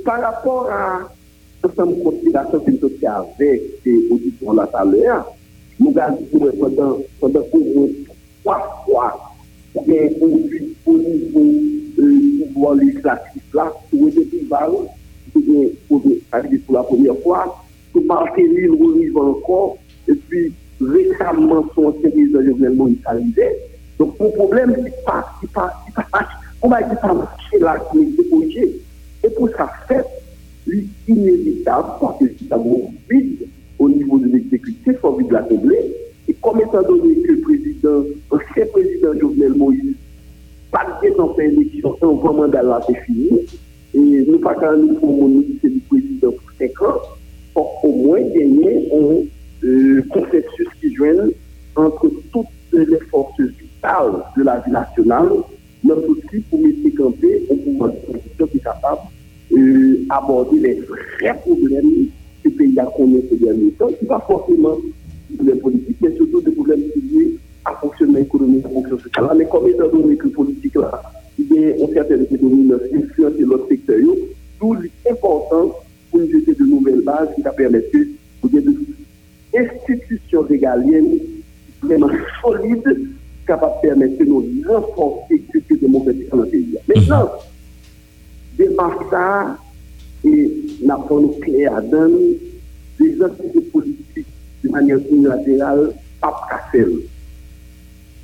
par 0.05 0.21
rapport 0.21 0.69
à 0.71 1.09
certaines 1.61 2.01
considérations 2.03 2.59
que 2.59 2.71
nous 2.71 3.07
avons 3.07 3.27
avec 3.35 3.61
les 3.85 4.09
auditeurs 4.09 4.53
là 4.53 4.67
tout 4.67 4.77
à 4.77 4.85
l'heure, 4.85 5.33
nous 5.79 5.93
avons 5.97 6.51
pendant, 6.59 6.97
pendant 7.19 7.41
au 7.51 7.59
moins 7.59 7.87
trois 8.43 8.83
fois, 8.85 9.33
bien, 9.85 10.09
au 10.21 10.27
niveau 10.27 10.97
du 11.97 12.45
pouvoir 12.53 12.75
législatif 12.75 13.43
là, 13.53 13.73
pour 13.89 14.05
les 14.05 14.27
rival, 14.31 14.71
pour 16.65 16.75
la 16.75 16.83
première 16.83 17.17
fois, 17.23 17.63
pour 17.91 18.05
marquer 18.05 18.47
l'île 18.47 18.71
relive 18.71 19.17
encore, 19.17 19.77
et 20.07 20.13
puis 20.13 20.53
récemment 20.79 21.65
son 21.75 21.91
président 21.91 22.43
Jovenel 22.43 22.73
Moïse 22.73 22.97
arrivé. 23.05 23.49
Donc, 23.99 24.19
mon 24.19 24.29
problème, 24.31 24.75
pas, 25.05 25.25
pas, 25.53 25.73
c'est 25.85 25.95
pas, 26.11 26.27
on 26.61 26.69
va 26.69 26.81
dire, 26.81 26.97
là, 27.59 27.77
c'est 27.93 28.29
corrigé. 28.29 28.81
Et 29.23 29.29
pour 29.29 29.49
ça, 29.49 29.69
fait, 29.87 30.05
lui, 30.65 30.87
inévitable, 31.07 31.87
parce 31.99 32.19
que 32.19 32.25
c'est 32.37 32.47
d'abord 32.47 32.91
vide 33.09 33.47
au 33.79 33.89
niveau 33.89 34.17
de 34.17 34.27
l'exécutif, 34.27 34.95
au 35.03 35.21
de 35.21 35.33
la 35.33 35.43
régler. 35.43 35.93
Et 36.27 36.33
comme 36.33 36.59
étant 36.59 36.81
donné 36.81 37.21
que 37.21 37.31
le 37.31 37.41
président, 37.41 38.03
l'ancien 38.31 38.65
président 38.71 39.17
Jovenel 39.19 39.53
Moïse, 39.53 39.95
pas 40.71 40.85
de 41.01 41.09
temps 41.15 41.33
faire 41.35 41.49
élection, 41.49 41.95
un 42.01 42.13
grand 42.13 42.33
mandat 42.33 42.63
là, 42.63 42.81
c'est 42.87 42.99
fini. 43.05 43.29
Et 43.93 44.25
nous 44.27 44.39
pas 44.39 44.55
quand 44.55 44.75
nous 44.77 44.99
formons 44.99 45.43
c'est 45.61 45.69
du 45.69 45.79
président 45.79 46.31
pour 46.31 46.51
5 46.59 46.81
ans, 46.81 47.01
pour 47.53 47.85
au 47.85 47.91
moins 47.91 48.21
gagner 48.21 48.89
un 48.93 49.65
euh, 49.65 50.03
consensus 50.11 50.67
qui 50.81 50.93
joigne 50.93 51.31
entre 51.75 52.11
toutes 52.33 52.47
les 52.73 52.99
forces 53.09 53.39
vitales 53.39 54.23
de 54.35 54.43
la 54.43 54.59
vie 54.59 54.71
nationale, 54.71 55.29
notre 55.87 56.09
outil 56.09 56.39
pour 56.49 56.59
mettre 56.59 56.97
camper 56.97 57.43
un 57.51 57.55
pouvoir 57.55 57.91
de 57.91 58.45
qui 58.45 58.57
est 58.57 58.59
capable 58.59 59.01
d'aborder 60.07 60.59
les 60.59 60.81
vrais 60.81 61.39
problèmes 61.39 62.07
que 62.43 62.49
le 62.49 62.51
pays 62.51 62.79
a 62.79 62.85
connus 62.85 63.23
ces 63.29 63.37
derniers 63.37 63.71
temps, 63.71 63.87
qui 63.99 64.05
pas 64.05 64.23
forcément 64.27 64.77
des 65.29 65.35
problèmes 65.35 65.59
politiques, 65.59 65.97
mais 66.01 66.15
surtout 66.15 66.41
des 66.41 66.51
problèmes 66.51 66.81
liés 66.81 67.37
à 67.65 67.73
fonctionnement 67.73 68.19
économique, 68.19 68.65
à 68.65 68.69
fonctionnement 68.69 69.03
social. 69.03 69.37
Mais 69.37 69.45
comme 69.45 69.67
étant 69.67 69.87
donné 69.87 70.15
que 70.17 70.27
politique 70.27 70.75
là, 70.75 71.01
il 71.39 71.53
y 71.53 71.57
a 71.57 71.77
une 71.77 71.93
certaine 71.93 72.25
dominance, 72.31 72.81
influence 72.93 73.33
l'autre 73.39 73.67
secteur, 73.69 73.97
tout 74.59 74.77
important 75.09 75.75
pour 76.11 76.19
nous 76.19 76.27
de 76.27 76.63
nouvelles 76.65 77.01
bases 77.01 77.29
qui 77.35 77.41
permettent 77.41 77.91
de 77.93 78.07
institutions 79.55 80.41
régaliennes 80.41 81.19
vraiment 81.81 82.09
solides 82.41 83.16
capables 83.47 83.75
de 83.81 83.87
permettre 83.87 84.19
de 84.19 84.25
nous 84.25 84.45
renforcer 84.67 85.41
le 85.53 85.77
démocratique 85.77 86.29
dans 86.29 86.37
le 86.37 86.45
pays. 86.47 86.77
Maintenant, 86.87 87.31
des 88.57 88.69
ça 89.09 89.57
et 90.25 90.51
n'a 90.83 90.97
pas 90.97 91.15
nous 91.15 91.35
clé 91.41 91.65
à 91.65 91.81
donner 91.81 92.37
des 92.99 93.23
entités 93.23 93.61
politiques 93.61 94.27
de 94.63 94.69
manière 94.69 94.99
unilatérale, 95.09 95.93
pas 96.19 96.41
Cassel. 96.49 96.91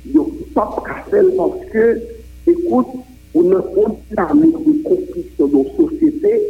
Donc, 0.06 0.30
pas 0.52 0.76
Cassel 0.84 1.26
parce 1.36 1.64
que, 1.72 2.00
écoute, 2.46 2.86
on 3.34 3.52
a 3.52 3.64
une 3.76 3.94
dynamique 4.10 4.66
de 4.66 4.82
construction 4.82 5.48
dans 5.48 5.62
la 5.64 5.76
société 5.76 6.40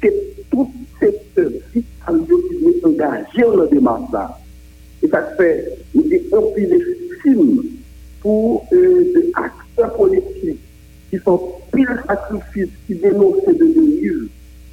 que 0.00 0.08
tout 0.50 0.70
secteur 1.00 1.50
vital 1.74 2.20
qui 2.26 2.66
est 2.66 2.86
engagé 2.86 3.42
dans 3.42 3.56
la 3.56 3.66
démarche. 3.66 4.32
Et 5.02 5.08
ça 5.08 5.22
fait 5.36 5.78
des 5.94 6.22
empilés 6.32 6.78
légitimes 6.78 7.74
pour 8.24 8.66
euh, 8.72 9.30
acteurs 9.34 9.94
politiques 9.96 10.58
qui 11.10 11.18
sont 11.18 11.40
pile 11.70 12.02
sacrifices, 12.08 12.72
qui 12.86 12.94
dénoncent 12.94 13.44
de 13.46 13.52
dérives 13.52 14.28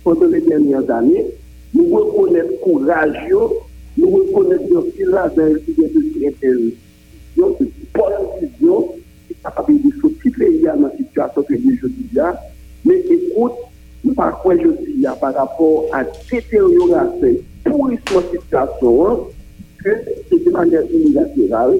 pendant 0.05 0.27
les 0.27 0.39
dernières 0.39 0.89
années. 0.89 1.25
Nous 1.73 1.93
reconnaissons 1.93 2.55
courageux, 2.63 3.49
nous 3.97 4.09
reconnaissons 4.09 4.85
qu'il 4.95 5.13
a 5.13 5.27
des 5.27 5.53
de 6.41 6.73
donc 7.35 7.59
de 7.59 7.69
bonne 7.93 8.13
vision, 8.41 8.87
qui 9.27 9.33
est 9.33 9.43
capable 9.43 9.73
de 9.73 9.91
sortir 9.99 10.31
dans 10.63 10.81
la 10.83 10.95
situation 10.95 11.43
que 11.43 11.55
je 11.55 11.87
dis. 11.87 12.19
Mais 12.85 12.99
écoute, 12.99 13.51
par 14.15 14.41
quoi 14.41 14.55
je 14.55 14.69
dis 14.85 15.05
par 15.19 15.33
rapport 15.33 15.87
à 15.91 16.05
détérioration, 16.05 17.35
pourrissement 17.65 18.21
de 18.21 18.39
situation, 18.39 19.27
que 19.83 19.89
c'est 20.29 20.45
de 20.45 20.51
manière 20.51 20.83
unilatérale 20.89 21.79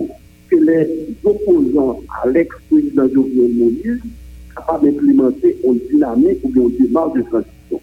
que 0.52 0.56
les 0.58 1.16
opposants 1.24 2.02
à 2.22 2.28
l'ex-président 2.28 3.08
Jovenel 3.14 3.52
Moïse 3.56 4.02
capables 4.56 4.92
d'implémenter 4.92 5.58
une 5.64 5.80
dynamique 5.90 6.40
ou 6.44 6.70
une 6.70 6.78
démarche 6.78 7.14
de 7.14 7.22
transition. 7.22 7.82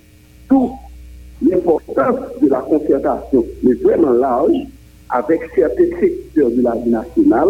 Tout 0.48 0.70
l'importance 1.40 2.16
de 2.42 2.48
la 2.48 2.60
concertation 2.60 3.44
est 3.66 3.82
vraiment 3.82 4.12
large 4.12 4.66
avec 5.10 5.40
certains 5.54 5.98
secteurs 5.98 6.50
de 6.50 6.62
la 6.62 6.74
vie 6.76 6.90
nationale, 6.90 7.48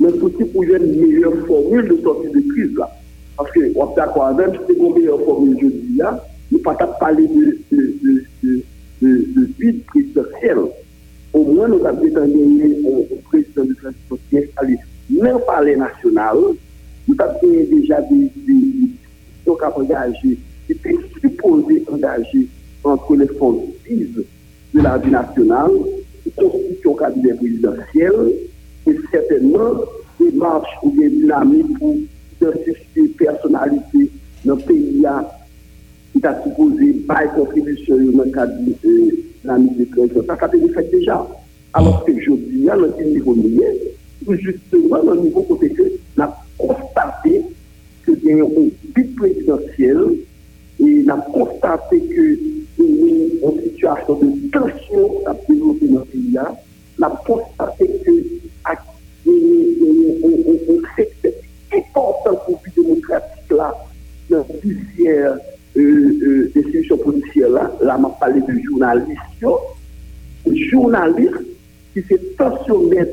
mais 0.00 0.12
aussi 0.12 0.44
pour 0.44 0.62
une 0.62 0.98
meilleure 0.98 1.46
formule 1.46 1.88
de 1.88 2.00
sortie 2.02 2.28
de 2.28 2.52
crise 2.52 2.74
là. 2.76 2.90
Parce 3.36 3.50
que, 3.52 3.60
on 3.76 3.94
d'accord, 3.94 4.32
si 4.36 4.58
c'est 4.66 4.78
une 4.78 4.94
meilleure 4.94 5.20
formule, 5.20 5.56
dis 5.56 5.96
là, 5.96 6.24
nous 6.50 6.58
ne 6.58 6.62
pouvons 6.62 6.76
pas 6.76 6.86
parler 6.86 7.28
de, 7.28 7.58
de, 7.70 8.24
de, 8.42 8.64
de, 9.02 9.74
présidentiel. 9.86 10.58
Au 11.34 11.44
moins, 11.44 11.68
nous 11.68 11.84
avons 11.84 12.00
gagné 12.00 12.76
directeur 13.58 13.66
de 13.66 13.74
transport 13.74 14.18
qui 14.28 14.36
est 14.36 14.50
allé 14.56 14.78
même 15.10 15.38
par 15.46 15.62
les 15.62 15.76
nationales, 15.76 16.36
nous 17.06 17.16
avons 17.18 17.38
déjà 17.70 18.00
des, 18.02 18.30
des, 18.46 18.90
donc 19.46 19.62
engagés, 19.62 20.38
qui 20.66 20.72
étaient 20.72 20.96
supposés 21.20 21.82
engagés 21.90 22.46
entre 22.84 23.16
les 23.16 23.26
fondises 23.28 24.24
de 24.74 24.80
la 24.82 24.98
vie 24.98 25.10
nationale, 25.10 25.70
constitution 26.36 26.94
cabinet 26.94 27.34
présidentiel, 27.34 28.12
et 28.86 28.96
certainement 29.10 29.80
des 30.20 30.30
marches 30.32 30.76
ou 30.82 30.90
des 30.90 31.08
dynamiques 31.08 31.78
pour 31.78 32.52
susciter 32.64 33.08
personnalité 33.18 34.10
dans 34.44 34.56
le 34.56 34.62
pays 34.62 35.02
qui 36.12 36.26
a 36.26 36.42
supposé 36.42 36.92
par 37.06 37.34
contribution 37.34 37.96
dans 37.96 38.24
le 38.24 38.30
cadre 38.30 38.52
de 38.62 38.74
euh, 38.84 39.10
la 39.44 39.58
mise 39.58 39.76
de 39.78 40.22
Ça, 40.26 40.36
ça 40.38 40.46
a 40.46 40.56
été 40.56 40.68
fait 40.72 40.90
déjà. 40.90 41.26
Alors 41.74 42.04
que 42.04 42.12
je 42.18 42.30
dis, 42.32 42.64
dans 42.64 42.74
le 42.76 43.04
niveau 43.04 43.34
ou 44.26 44.34
justement 44.34 45.02
dans 45.02 45.14
le 45.14 45.20
niveau 45.20 45.42
côté 45.42 45.70
que 45.70 45.82
on 46.16 46.22
a 46.22 46.44
constaté 46.58 47.42
que 48.04 48.12
y 48.22 48.32
a 48.32 48.44
un 48.44 48.68
but 48.94 49.16
présidentiel 49.16 49.98
et 50.80 51.04
on 51.06 51.08
a 51.10 51.16
constaté 51.32 52.00
que 52.00 52.38
y 52.78 53.44
a 53.44 53.50
une 53.50 53.62
situation 53.62 54.18
de 54.18 54.50
tension 54.50 55.26
à 55.26 55.34
développer 55.48 55.88
dans 55.88 56.00
le 56.00 56.04
pays. 56.06 56.36
On 56.98 57.02
a 57.02 57.10
constaté 57.26 57.86
que 58.04 58.10
y 58.10 58.22
a 58.64 58.72
un 60.68 60.96
secteur 60.96 61.32
important 61.72 62.36
pour 62.46 62.60
le 62.64 62.82
démocratique 62.82 63.50
là, 63.50 63.74
dans 64.30 64.44
plusieurs 64.60 65.36
euh, 65.76 65.80
euh, 66.22 66.52
institutions 66.56 66.98
policières 66.98 67.50
là, 67.50 67.70
là, 67.82 67.98
m'a 67.98 68.08
parlé 68.08 68.40
de 68.40 68.58
journalistes, 68.64 69.18
journalistes 70.70 71.57
ki 71.98 72.04
se 72.06 72.20
tansyonnet 72.38 73.10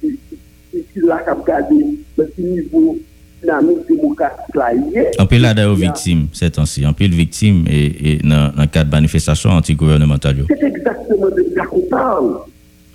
ki 0.00 1.00
la 1.06 1.20
kap 1.24 1.40
gade 1.46 1.78
men 2.18 2.28
ki 2.34 2.44
nivou 2.44 2.98
dinamik 3.40 3.86
demokratik 3.88 4.54
la 4.54 4.70
ye. 4.76 5.06
Anpil 5.22 5.42
la 5.44 5.54
da 5.56 5.64
yo 5.64 5.74
viktim, 5.78 6.26
se 6.36 6.50
tansi, 6.52 6.84
anpil 6.84 7.14
viktim 7.16 7.64
e, 7.68 7.80
e, 7.88 8.14
nan 8.26 8.68
kat 8.72 8.90
manifestasyon 8.92 9.60
anti-gouvernemental 9.60 10.42
yo. 10.42 10.48
Se 10.50 10.58
te 10.60 10.68
ekzakteman 10.68 11.32
de 11.38 11.46
kakotan, 11.56 12.32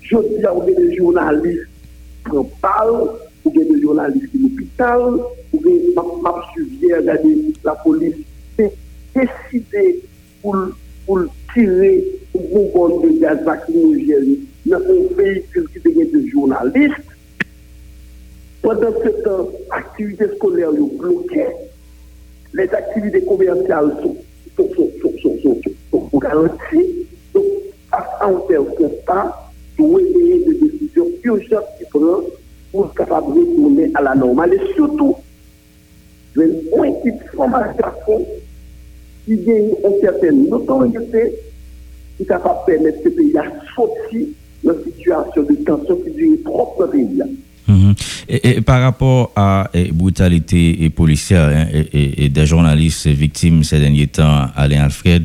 jodi 0.06 0.42
ya 0.44 0.54
ou 0.54 0.62
gen 0.68 0.78
de 0.78 0.88
jounalist 0.94 1.90
pran 2.26 2.46
pal, 2.62 2.94
ou 3.42 3.54
gen 3.54 3.72
de 3.72 3.80
jounalist 3.82 4.30
ki 4.30 4.42
l'opital, 4.44 5.06
ou 5.50 5.62
gen 5.64 5.86
map 6.22 6.42
suvye 6.54 7.02
gade 7.08 7.34
la 7.66 7.74
polis 7.82 8.22
se 8.56 8.70
deside 9.16 9.86
pou 10.42 11.18
l'tire 11.18 11.92
ou 12.36 12.44
bon 12.52 12.70
bon 12.74 13.00
de 13.02 13.16
gaz 13.22 13.42
vakinogeni 13.46 14.38
dans 14.68 14.78
un 14.78 15.14
véhicule 15.16 15.68
qui 15.72 15.80
devient 15.80 16.10
de 16.12 16.28
journalistes 16.28 16.94
pendant 18.62 18.90
ce 19.04 19.08
temps, 19.22 19.48
activités 19.70 20.26
scolaires 20.36 20.70
sont 20.72 21.24
les 22.54 22.68
activités 22.74 23.22
commerciales 23.22 23.92
sont, 24.02 24.16
sont, 24.56 24.90
sont, 25.00 25.60
sont, 25.92 26.18
garanties. 26.18 27.06
Donc, 27.34 27.44
à 27.92 28.28
tel 28.48 28.64
constat, 28.76 29.50
nous 29.78 29.98
essayer 30.00 30.44
des 30.46 30.68
décisions 30.68 31.06
urgentes 31.22 31.64
qui 31.78 31.84
prennent 31.90 32.26
pour 32.72 32.92
capable 32.94 33.34
de 33.34 33.40
retourner 33.40 33.90
à 33.94 34.02
la 34.02 34.14
normale. 34.14 34.54
Et 34.54 34.74
surtout, 34.74 35.16
une 36.34 36.84
équipe 36.84 37.22
formation 37.34 38.26
qui 39.26 39.36
gagne 39.36 39.70
une 39.84 40.00
certaine 40.00 40.48
notoriété 40.48 41.34
qui 42.16 42.22
est 42.22 42.26
capable 42.26 42.60
de 42.66 42.72
permettre 42.72 42.98
ce 43.04 43.08
pays 43.10 43.38
à 43.38 43.44
sortir 43.74 44.26
la 44.66 44.74
situation 44.84 45.42
de 45.42 45.54
tension 45.64 45.96
qui 45.96 46.10
dure 46.12 46.38
trop 46.44 46.74
dans 46.78 46.86
le 46.86 46.90
pays. 46.90 47.22
Et, 48.28 48.60
par 48.60 48.80
rapport 48.82 49.32
à 49.36 49.70
la 49.72 49.92
brutalité 49.92 50.88
policière 50.90 51.48
hein, 51.48 51.66
et, 51.92 52.28
des 52.28 52.46
journalistes 52.46 53.06
victimes 53.08 53.64
ces 53.64 53.78
derniers 53.78 54.06
temps, 54.08 54.46
Alain 54.54 54.84
Alfred, 54.84 55.24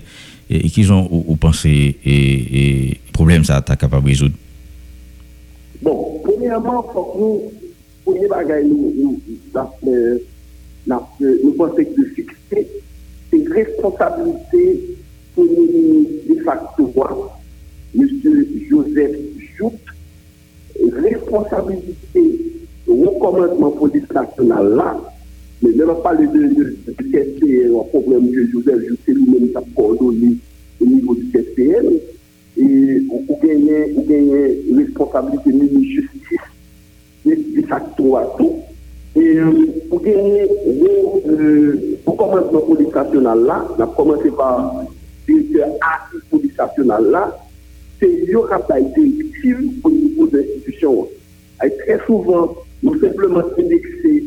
et, 0.49 0.69
qu'ils 0.69 0.91
ont 0.91 1.07
ou, 1.11 1.35
pensé 1.35 1.97
et, 2.05 2.97
problème 3.13 3.43
ça 3.43 3.61
t'a 3.61 3.75
capable 3.75 4.03
de 4.03 4.09
résoudre? 4.09 4.35
Bon, 5.81 6.19
premièrement, 6.23 6.83
faut 6.93 7.03
que 7.03 7.19
nous, 7.19 7.41
premier 8.05 8.27
bagage, 8.27 8.65
nous, 8.65 8.93
nous, 9.01 9.19
pensons 11.57 11.75
que 11.75 11.83
de 11.83 12.05
fixer 12.15 12.67
une 13.33 13.51
responsabilité 13.51 14.97
pour 15.35 15.45
nous 15.45 16.07
de 16.29 16.43
facto, 16.43 16.93
M. 17.95 18.07
Joseph 18.69 19.30
Diop, 19.61 19.73
responsabilité, 21.03 22.63
recommandement 22.87 23.71
police 23.71 24.09
nationale 24.11 24.75
là, 24.75 24.99
mais 25.61 25.71
ne 25.73 25.83
va 25.83 25.95
pas 25.95 26.13
les 26.15 26.27
deux 26.27 26.75
CSPN, 26.97 27.75
un 27.79 27.83
problème 27.89 28.31
que 28.31 28.47
Joseph 28.51 28.79
Justin 28.87 29.13
lui-même 29.13 29.49
a 29.55 29.61
coordonné 29.75 30.37
au 30.81 30.85
niveau 30.85 31.13
du 31.13 31.31
CSPN, 31.31 31.87
et 32.57 33.01
ou 33.09 33.37
gagner, 33.41 33.93
ou 33.95 34.03
gagner 34.03 34.63
responsabilité 34.75 35.51
de 35.51 35.83
justice, 35.83 36.39
de 37.25 37.67
facto 37.67 38.17
à 38.17 38.35
tout, 38.37 38.53
et 39.15 39.39
ou 39.91 39.99
gagner 39.99 40.47
recommandement 42.07 42.61
police 42.61 42.93
nationale 42.93 43.43
là, 43.45 43.67
on 43.77 43.83
a 43.83 43.87
commencé 43.87 44.31
par 44.31 44.83
directeur 45.27 45.69
à 45.81 45.99
police 46.31 46.57
nationale 46.57 47.05
là, 47.11 47.37
se 48.01 48.09
yo 48.33 48.41
kap 48.49 48.65
la 48.71 48.81
ite 48.81 49.05
itil 49.05 49.67
pou 49.83 49.93
nivou 49.93 50.25
de 50.33 50.41
institusyon. 50.41 51.05
Ay 51.61 51.69
tre 51.83 51.99
souvan, 52.07 52.55
nou 52.81 52.97
sepleman 52.97 53.53
indekse 53.61 54.17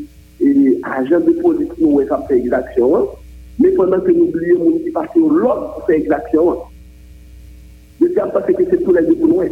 ajan 0.85 1.25
de 1.27 1.35
pozit 1.41 1.73
nou 1.81 1.99
wè 1.99 2.05
kap 2.09 2.29
fè 2.29 2.39
exaksyon, 2.39 3.09
men 3.59 3.75
fèndan 3.79 4.05
ke 4.07 4.15
nou 4.15 4.31
blye 4.35 4.57
moun 4.61 4.79
ki 4.85 4.93
pati 4.95 5.23
ou 5.23 5.41
lòd 5.43 5.63
pou 5.75 5.87
fè 5.89 5.99
exaksyon. 5.99 6.61
De 7.99 8.11
se 8.13 8.23
ap 8.23 8.35
pase 8.37 8.55
ke 8.59 8.69
se 8.71 8.79
pou 8.85 8.95
lè 8.95 9.03
de 9.09 9.17
pou 9.19 9.31
nou 9.31 9.43
wè. 9.43 9.51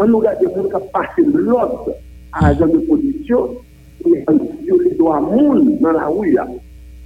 An 0.00 0.12
nou 0.12 0.24
gade 0.24 0.48
moun 0.54 0.70
kap 0.72 0.88
pati 0.94 1.26
lòd 1.28 1.92
ajan 2.40 2.72
de 2.72 2.80
pozisyon, 2.88 3.58
men 4.06 4.24
an 4.32 4.40
diyo 4.62 4.78
li 4.80 4.94
do 4.96 5.12
a 5.12 5.20
moun 5.24 5.74
nan 5.84 5.98
la 5.98 6.08
wou 6.08 6.24
ya. 6.30 6.46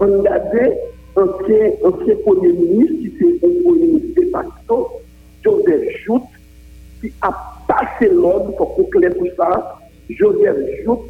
An 0.05 0.15
nou 0.15 0.23
gade 0.27 0.71
anke 1.17 2.15
premier 2.23 2.55
ministre 2.61 3.01
ki 3.03 3.11
se 3.17 3.33
anke 3.49 3.91
de 4.15 4.25
facto 4.35 4.83
Joseph 5.43 5.87
Jout 6.05 6.36
qui 7.01 7.13
a 7.23 7.31
passé 7.67 8.11
l'ordre 8.13 8.55
pour 8.57 8.75
conclure 8.77 9.15
tout 9.19 9.29
ça. 9.37 9.79
Joseph 10.11 10.57
Jout 10.85 11.01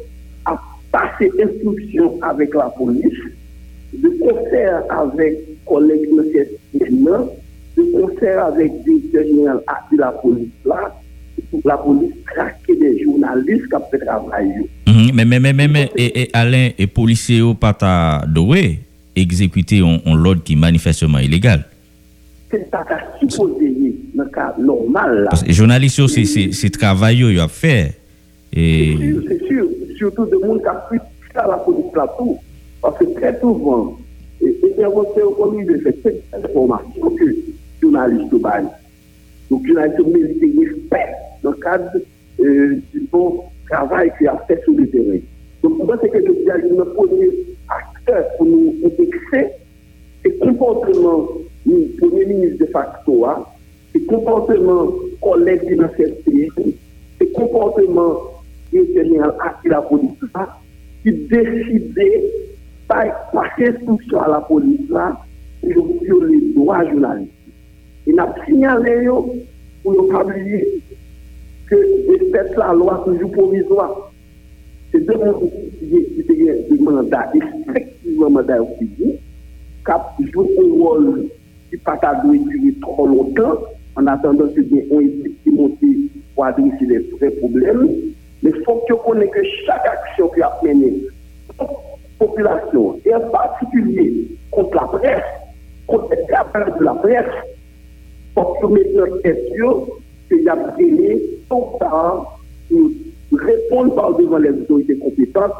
a 0.45 0.59
passé 0.91 1.31
instruction 1.41 2.19
avec 2.21 2.53
la 2.53 2.69
police, 2.69 3.13
de 3.93 4.09
concert 4.19 4.83
avec 4.89 5.37
collègues 5.65 6.09
de 6.09 7.37
de 7.77 7.91
concert 7.91 8.45
avec 8.45 8.71
des 8.83 9.23
général 9.23 9.61
de 9.91 9.97
la 9.97 10.11
police 10.11 10.49
là, 10.65 10.95
pour 11.51 11.61
la 11.63 11.77
police 11.77 12.13
traquer 12.33 12.75
des 12.75 13.03
journalistes 13.03 13.67
qui 13.67 13.75
ont 13.75 13.83
fait 13.91 13.99
travail. 13.99 14.47
Mhm, 14.87 15.11
mais, 15.13 15.25
mais, 15.25 15.53
mais, 15.53 15.67
mais 15.67 15.91
et, 15.95 16.29
Alain, 16.33 16.69
et 16.77 16.87
policiers 16.87 17.41
au 17.41 17.53
Pata 17.53 18.23
Doué, 18.27 18.79
exécuter 19.15 19.79
un 19.79 20.15
l'ordre 20.15 20.43
qui 20.43 20.53
est 20.53 20.55
manifestement 20.55 21.19
illégal. 21.19 21.65
se 22.51 22.57
ta 22.71 22.83
ka 22.87 22.97
supposeye 23.19 23.91
nan 24.15 24.29
ka 24.31 24.53
normal 24.57 25.23
la. 25.27 25.35
Jounalist 25.47 25.99
yo 25.99 26.07
se 26.07 26.69
travay 26.75 27.19
yo 27.21 27.31
yo 27.33 27.43
ap 27.43 27.53
fè. 27.53 27.77
Se 28.53 28.65
sur, 28.97 29.21
se 29.27 29.37
sur, 29.45 29.69
surtout 29.97 30.25
de 30.31 30.39
moun 30.41 30.59
ka 30.63 30.73
pwit 30.87 31.03
sa 31.33 31.45
la 31.47 31.57
pou 31.61 31.75
di 31.75 31.83
platou, 31.93 32.37
parce 32.81 33.05
tre 33.17 33.33
touvan, 33.41 33.97
se 34.39 34.71
te 34.75 34.85
avonte 34.87 35.19
yo 35.19 35.33
komi 35.37 35.65
de 35.67 35.77
fè, 35.83 35.93
se 36.01 36.13
te 36.15 36.39
informasyon 36.39 37.17
ke 37.19 37.27
jounalist 37.81 38.31
yo 38.31 38.39
bani. 38.41 38.71
Donc, 39.51 39.67
jounalist 39.67 39.99
yo 39.99 40.07
merite 40.07 40.51
respect 40.61 41.13
euh, 41.13 41.43
nan 41.43 41.59
kad 41.63 41.89
di 41.97 43.03
bon 43.11 43.43
travay 43.67 44.09
ki 44.17 44.31
ap 44.31 44.47
fè 44.47 44.57
sou 44.63 44.77
le 44.79 44.87
terren. 44.95 45.21
Donc, 45.65 45.83
mwen 45.83 45.99
se 45.99 46.13
ke 46.15 46.23
de 46.23 46.37
diaj 46.39 46.65
nou 46.71 46.87
pwone 46.95 47.29
akteur 47.75 48.23
pou 48.37 48.47
nou 48.47 48.95
dekse, 48.97 49.43
se 50.23 50.33
komportement 50.39 51.35
ni 51.67 51.85
premier 51.99 52.25
ministre 52.31 52.65
de 52.65 52.71
facto 52.71 53.19
a, 53.27 53.35
se 53.91 53.99
komporteman 54.07 54.95
kolek 55.23 55.67
di 55.67 55.75
nan 55.79 55.91
sèp 55.99 56.23
priy, 56.25 56.73
se 57.19 57.27
komporteman 57.35 58.15
yon 58.71 58.89
genyen 58.95 59.31
aki 59.43 59.73
la 59.73 59.81
polis 59.89 60.27
la, 60.31 60.47
ki 61.03 61.13
deside 61.31 62.09
pa 62.87 63.45
kestouksyon 63.57 64.23
a 64.23 64.31
la 64.37 64.41
polis 64.47 64.87
la, 64.93 65.11
yo 65.67 66.21
le 66.23 66.39
doa 66.55 66.83
jounalist. 66.87 67.33
E 68.07 68.15
nap 68.15 68.37
sinyale 68.45 69.03
yo 69.03 69.17
pou 69.83 69.95
yo 69.95 70.07
kabliye 70.11 70.61
ke 71.67 71.79
respet 72.07 72.55
la 72.55 72.71
lwa 72.71 73.01
toujou 73.03 73.27
provizwa. 73.35 73.87
Se 74.93 75.01
deman 75.03 75.35
ki 75.81 76.23
te 76.23 76.37
gen 76.39 76.61
de 76.69 76.77
mandat, 76.87 77.35
efektivman 77.35 78.37
mandat 78.37 78.63
yo 78.63 78.69
ki 78.77 78.87
di, 78.95 79.11
kap 79.87 80.15
jou 80.31 80.47
kon 80.55 80.71
wol 80.79 81.09
qui 81.69 81.77
pas 81.77 81.99
durer 82.23 82.73
trop 82.81 83.07
longtemps 83.07 83.59
en 83.95 84.07
attendant 84.07 84.47
que 84.47 84.61
ont 84.93 85.01
été 85.01 85.35
qui 85.43 85.49
montent 85.51 85.79
pour 86.35 86.45
adresser 86.45 86.85
les 86.85 86.99
vrais 86.99 87.31
problèmes. 87.31 87.87
Mais 88.43 88.51
il 88.55 88.63
faut 88.63 88.83
que 88.87 88.93
vous 88.93 88.99
connaissiez 88.99 89.31
que 89.31 89.43
chaque 89.65 89.85
action 89.85 90.29
qui 90.29 90.41
a 90.41 90.51
la 90.63 91.65
population, 92.19 92.99
et 93.05 93.13
en 93.13 93.29
particulier 93.29 94.27
contre 94.51 94.75
la 94.75 94.87
presse, 94.87 95.23
contre 95.87 96.15
les 96.15 96.25
travailleurs 96.27 96.77
de 96.77 96.83
la 96.83 96.93
presse, 96.93 97.25
pour 98.33 98.59
que 98.59 98.67
maintenant 98.67 99.17
question 99.23 99.87
qu'il 100.27 100.43
y 100.43 100.49
a 100.49 100.55
gagné 100.55 101.21
tout 101.49 101.63
temps 101.79 102.27
pour 102.69 103.39
répondre 103.39 103.95
par 103.95 104.15
devant 104.15 104.37
les 104.37 104.49
autorités 104.49 104.97
compétentes 104.97 105.53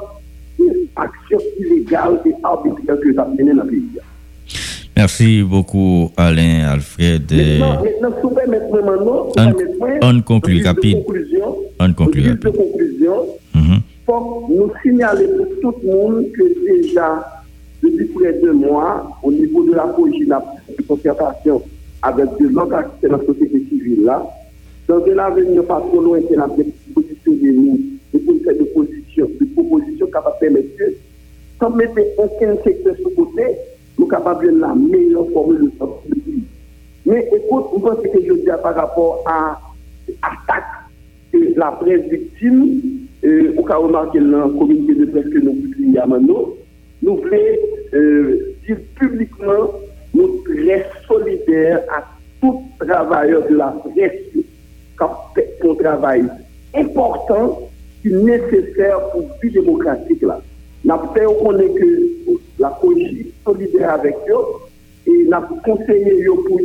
aux 0.60 0.72
actions 0.96 1.40
illégales 1.60 2.20
et 2.26 2.34
arbitraires 2.44 3.00
que 3.00 3.12
vous 3.12 3.20
avez 3.20 3.44
menées 3.44 3.54
dans 3.54 3.64
le 3.64 3.70
pays. 3.70 4.00
Merci 4.98 5.44
beaucoup, 5.44 6.12
Alain, 6.18 6.70
Alfred. 6.72 7.32
Maintenant, 7.32 8.10
maintenant, 8.84 9.30
on 10.02 10.22
conclut 10.22 10.66
rapide. 10.66 10.98
On 11.80 11.94
conclut 11.94 12.30
rapide. 12.30 12.52
conclusion. 12.52 13.28
Mm 13.54 13.78
faut 14.08 14.48
nous 14.50 14.72
signaler 14.82 15.28
pour 15.28 15.48
tout 15.62 15.80
le 15.84 15.92
monde 15.92 16.26
que 16.32 16.44
déjà, 16.66 17.44
depuis 17.84 18.06
près 18.06 18.34
de 18.34 18.42
deux 18.42 18.54
mois, 18.54 19.20
au 19.22 19.32
niveau 19.32 19.66
de 19.70 19.76
la 19.76 19.86
de 19.86 20.82
concertation 20.88 21.62
avec 22.02 22.26
de 22.40 22.48
l'autre 22.48 22.74
acteurs 22.74 23.12
de 23.12 23.18
la 23.18 23.26
société 23.26 23.66
civile 23.70 24.06
là, 24.06 24.26
dans 24.88 25.04
un 25.04 25.18
avenir 25.18 25.66
pas 25.66 25.82
trop 25.82 26.02
loin, 26.02 26.20
c'est 26.30 26.38
la 26.38 26.48
position 26.48 27.34
de 27.34 27.52
nous, 27.52 27.80
de 28.14 28.20
de 28.20 28.64
position, 28.74 29.28
de 29.40 29.46
propositions 29.54 30.08
capables 30.08 30.36
de 30.36 30.40
permettre 30.40 30.78
que, 30.78 30.86
sans 31.60 31.70
mettre 31.72 32.00
aucun 32.18 32.56
secteur 32.64 32.96
sur 32.96 33.14
côté, 33.14 33.44
nous 33.98 34.08
capables 34.08 34.46
de 34.54 34.60
la 34.60 34.74
meilleure 34.76 35.28
formule 35.34 35.72
de 35.72 35.78
sortie. 35.78 36.44
Mais 37.06 37.28
écoute, 37.34 37.66
vous 37.72 37.80
pensez 37.80 38.10
que 38.10 38.22
je 38.22 38.34
dis 38.34 38.46
par 38.62 38.76
rapport 38.76 39.24
à 39.26 39.60
l'attaque 40.08 40.64
de 41.34 41.54
la 41.58 41.72
presse 41.72 42.04
victime, 42.10 42.82
euh, 43.24 43.54
au 43.58 43.64
cas 43.64 43.78
remarqué 43.78 44.20
dans 44.20 44.48
la 44.48 44.58
communauté 44.58 44.96
de 44.96 45.06
presse 45.06 45.30
que 45.30 45.40
nous 45.40 45.54
publions 45.54 46.02
à 46.02 46.08
nous 47.02 47.16
voulons 47.16 47.38
euh, 47.94 48.56
dire 48.66 48.78
publiquement 48.96 49.72
nous 50.14 50.44
très 50.44 50.86
solidaires 51.08 51.82
à 51.96 52.04
tout 52.42 52.64
travailleur 52.80 53.48
de 53.48 53.56
la 53.56 53.68
presse 53.68 54.12
qui 54.34 54.46
travail 55.80 56.26
important 56.76 57.70
qui 58.02 58.10
est 58.10 58.12
nécessaire 58.12 59.00
pour 59.12 59.22
la 59.22 59.36
vie 59.42 59.52
démocratique. 59.52 60.22
Là. 60.22 60.42
Nous 60.84 60.92
avons 60.92 61.58
que 61.58 62.12
la 62.60 62.70
police 62.70 63.27
solidaire 63.48 63.92
avec 63.92 64.16
eux 64.30 64.68
et 65.08 65.24
nous 65.24 65.34
avons 65.34 65.56
conseillé 65.64 66.26
pour 66.26 66.60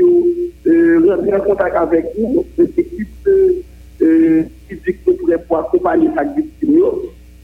euh, 0.67 1.07
rentrer 1.09 1.35
en 1.35 1.41
contact 1.41 1.77
avec 1.77 2.07
nous, 2.19 2.45
l'équipe 2.59 3.29
euh, 4.03 4.43
physique 4.69 4.99
nous 5.07 5.39
pour 5.47 5.59
accompagner 5.59 6.09
cette 6.17 6.35
victime. 6.35 6.83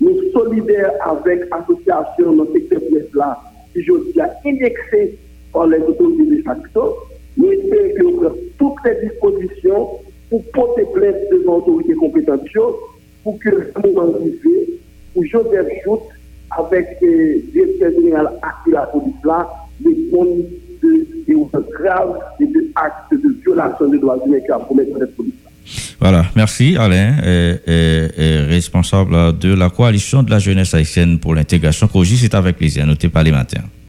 Nous 0.01 0.33
solidaires 0.33 0.93
avec 1.01 1.49
l'association 1.51 2.33
le 2.33 2.53
secteur 2.53 2.81
presse 2.91 3.15
là, 3.15 3.39
qui 3.73 3.83
je 3.83 3.93
dis 4.13 4.21
indexé 4.45 5.19
par 5.53 5.67
les 5.69 5.79
autorités 5.79 6.37
de 6.37 6.43
facto. 6.43 6.97
Nous 7.37 7.53
espérons 7.53 8.19
que 8.19 8.27
toutes 8.59 8.85
les 8.85 9.09
dispositions 9.09 9.89
pour 10.31 10.43
porter 10.53 10.85
plainte 10.93 11.17
devant 11.31 11.59
l'autorité 11.59 11.95
compétente 11.95 12.41
pour 13.23 13.39
que 13.39 13.51
le 13.51 13.73
moment 13.85 14.15
arrivé, 14.15 14.81
pour 15.15 15.25
Joseph 15.25 15.69
avec 16.51 16.87
directeur 17.53 17.91
général 17.93 18.31
à 18.43 18.55
la 18.71 18.83
police 18.87 19.15
là, 19.25 19.49
des 19.81 20.09
comptes 20.11 20.29
de, 20.83 21.83
graves 21.83 22.19
et 22.41 22.47
de 22.47 22.71
actes 22.75 23.13
de 23.13 23.41
violation 23.43 23.89
des 23.89 23.99
droits 23.99 24.19
humains 24.25 24.41
qui 24.41 24.51
a 24.51 24.59
commis 24.59 24.83
cette 24.99 25.17
police. 25.17 25.35
Voilà, 26.01 26.25
merci 26.35 26.77
Alain, 26.79 27.17
responsable 28.49 29.39
de 29.39 29.55
la 29.55 29.69
coalition 29.69 30.23
de 30.23 30.31
la 30.31 30.39
jeunesse 30.39 30.75
haïtienne 30.75 31.19
pour 31.19 31.35
l'intégration. 31.35 31.89
Koji, 31.89 32.17
c'est 32.17 32.35
avec 32.35 32.57
plaisir. 32.57 32.87
Notez 32.87 33.09
pas 33.09 33.23
les 33.23 33.33
matins. 33.33 33.65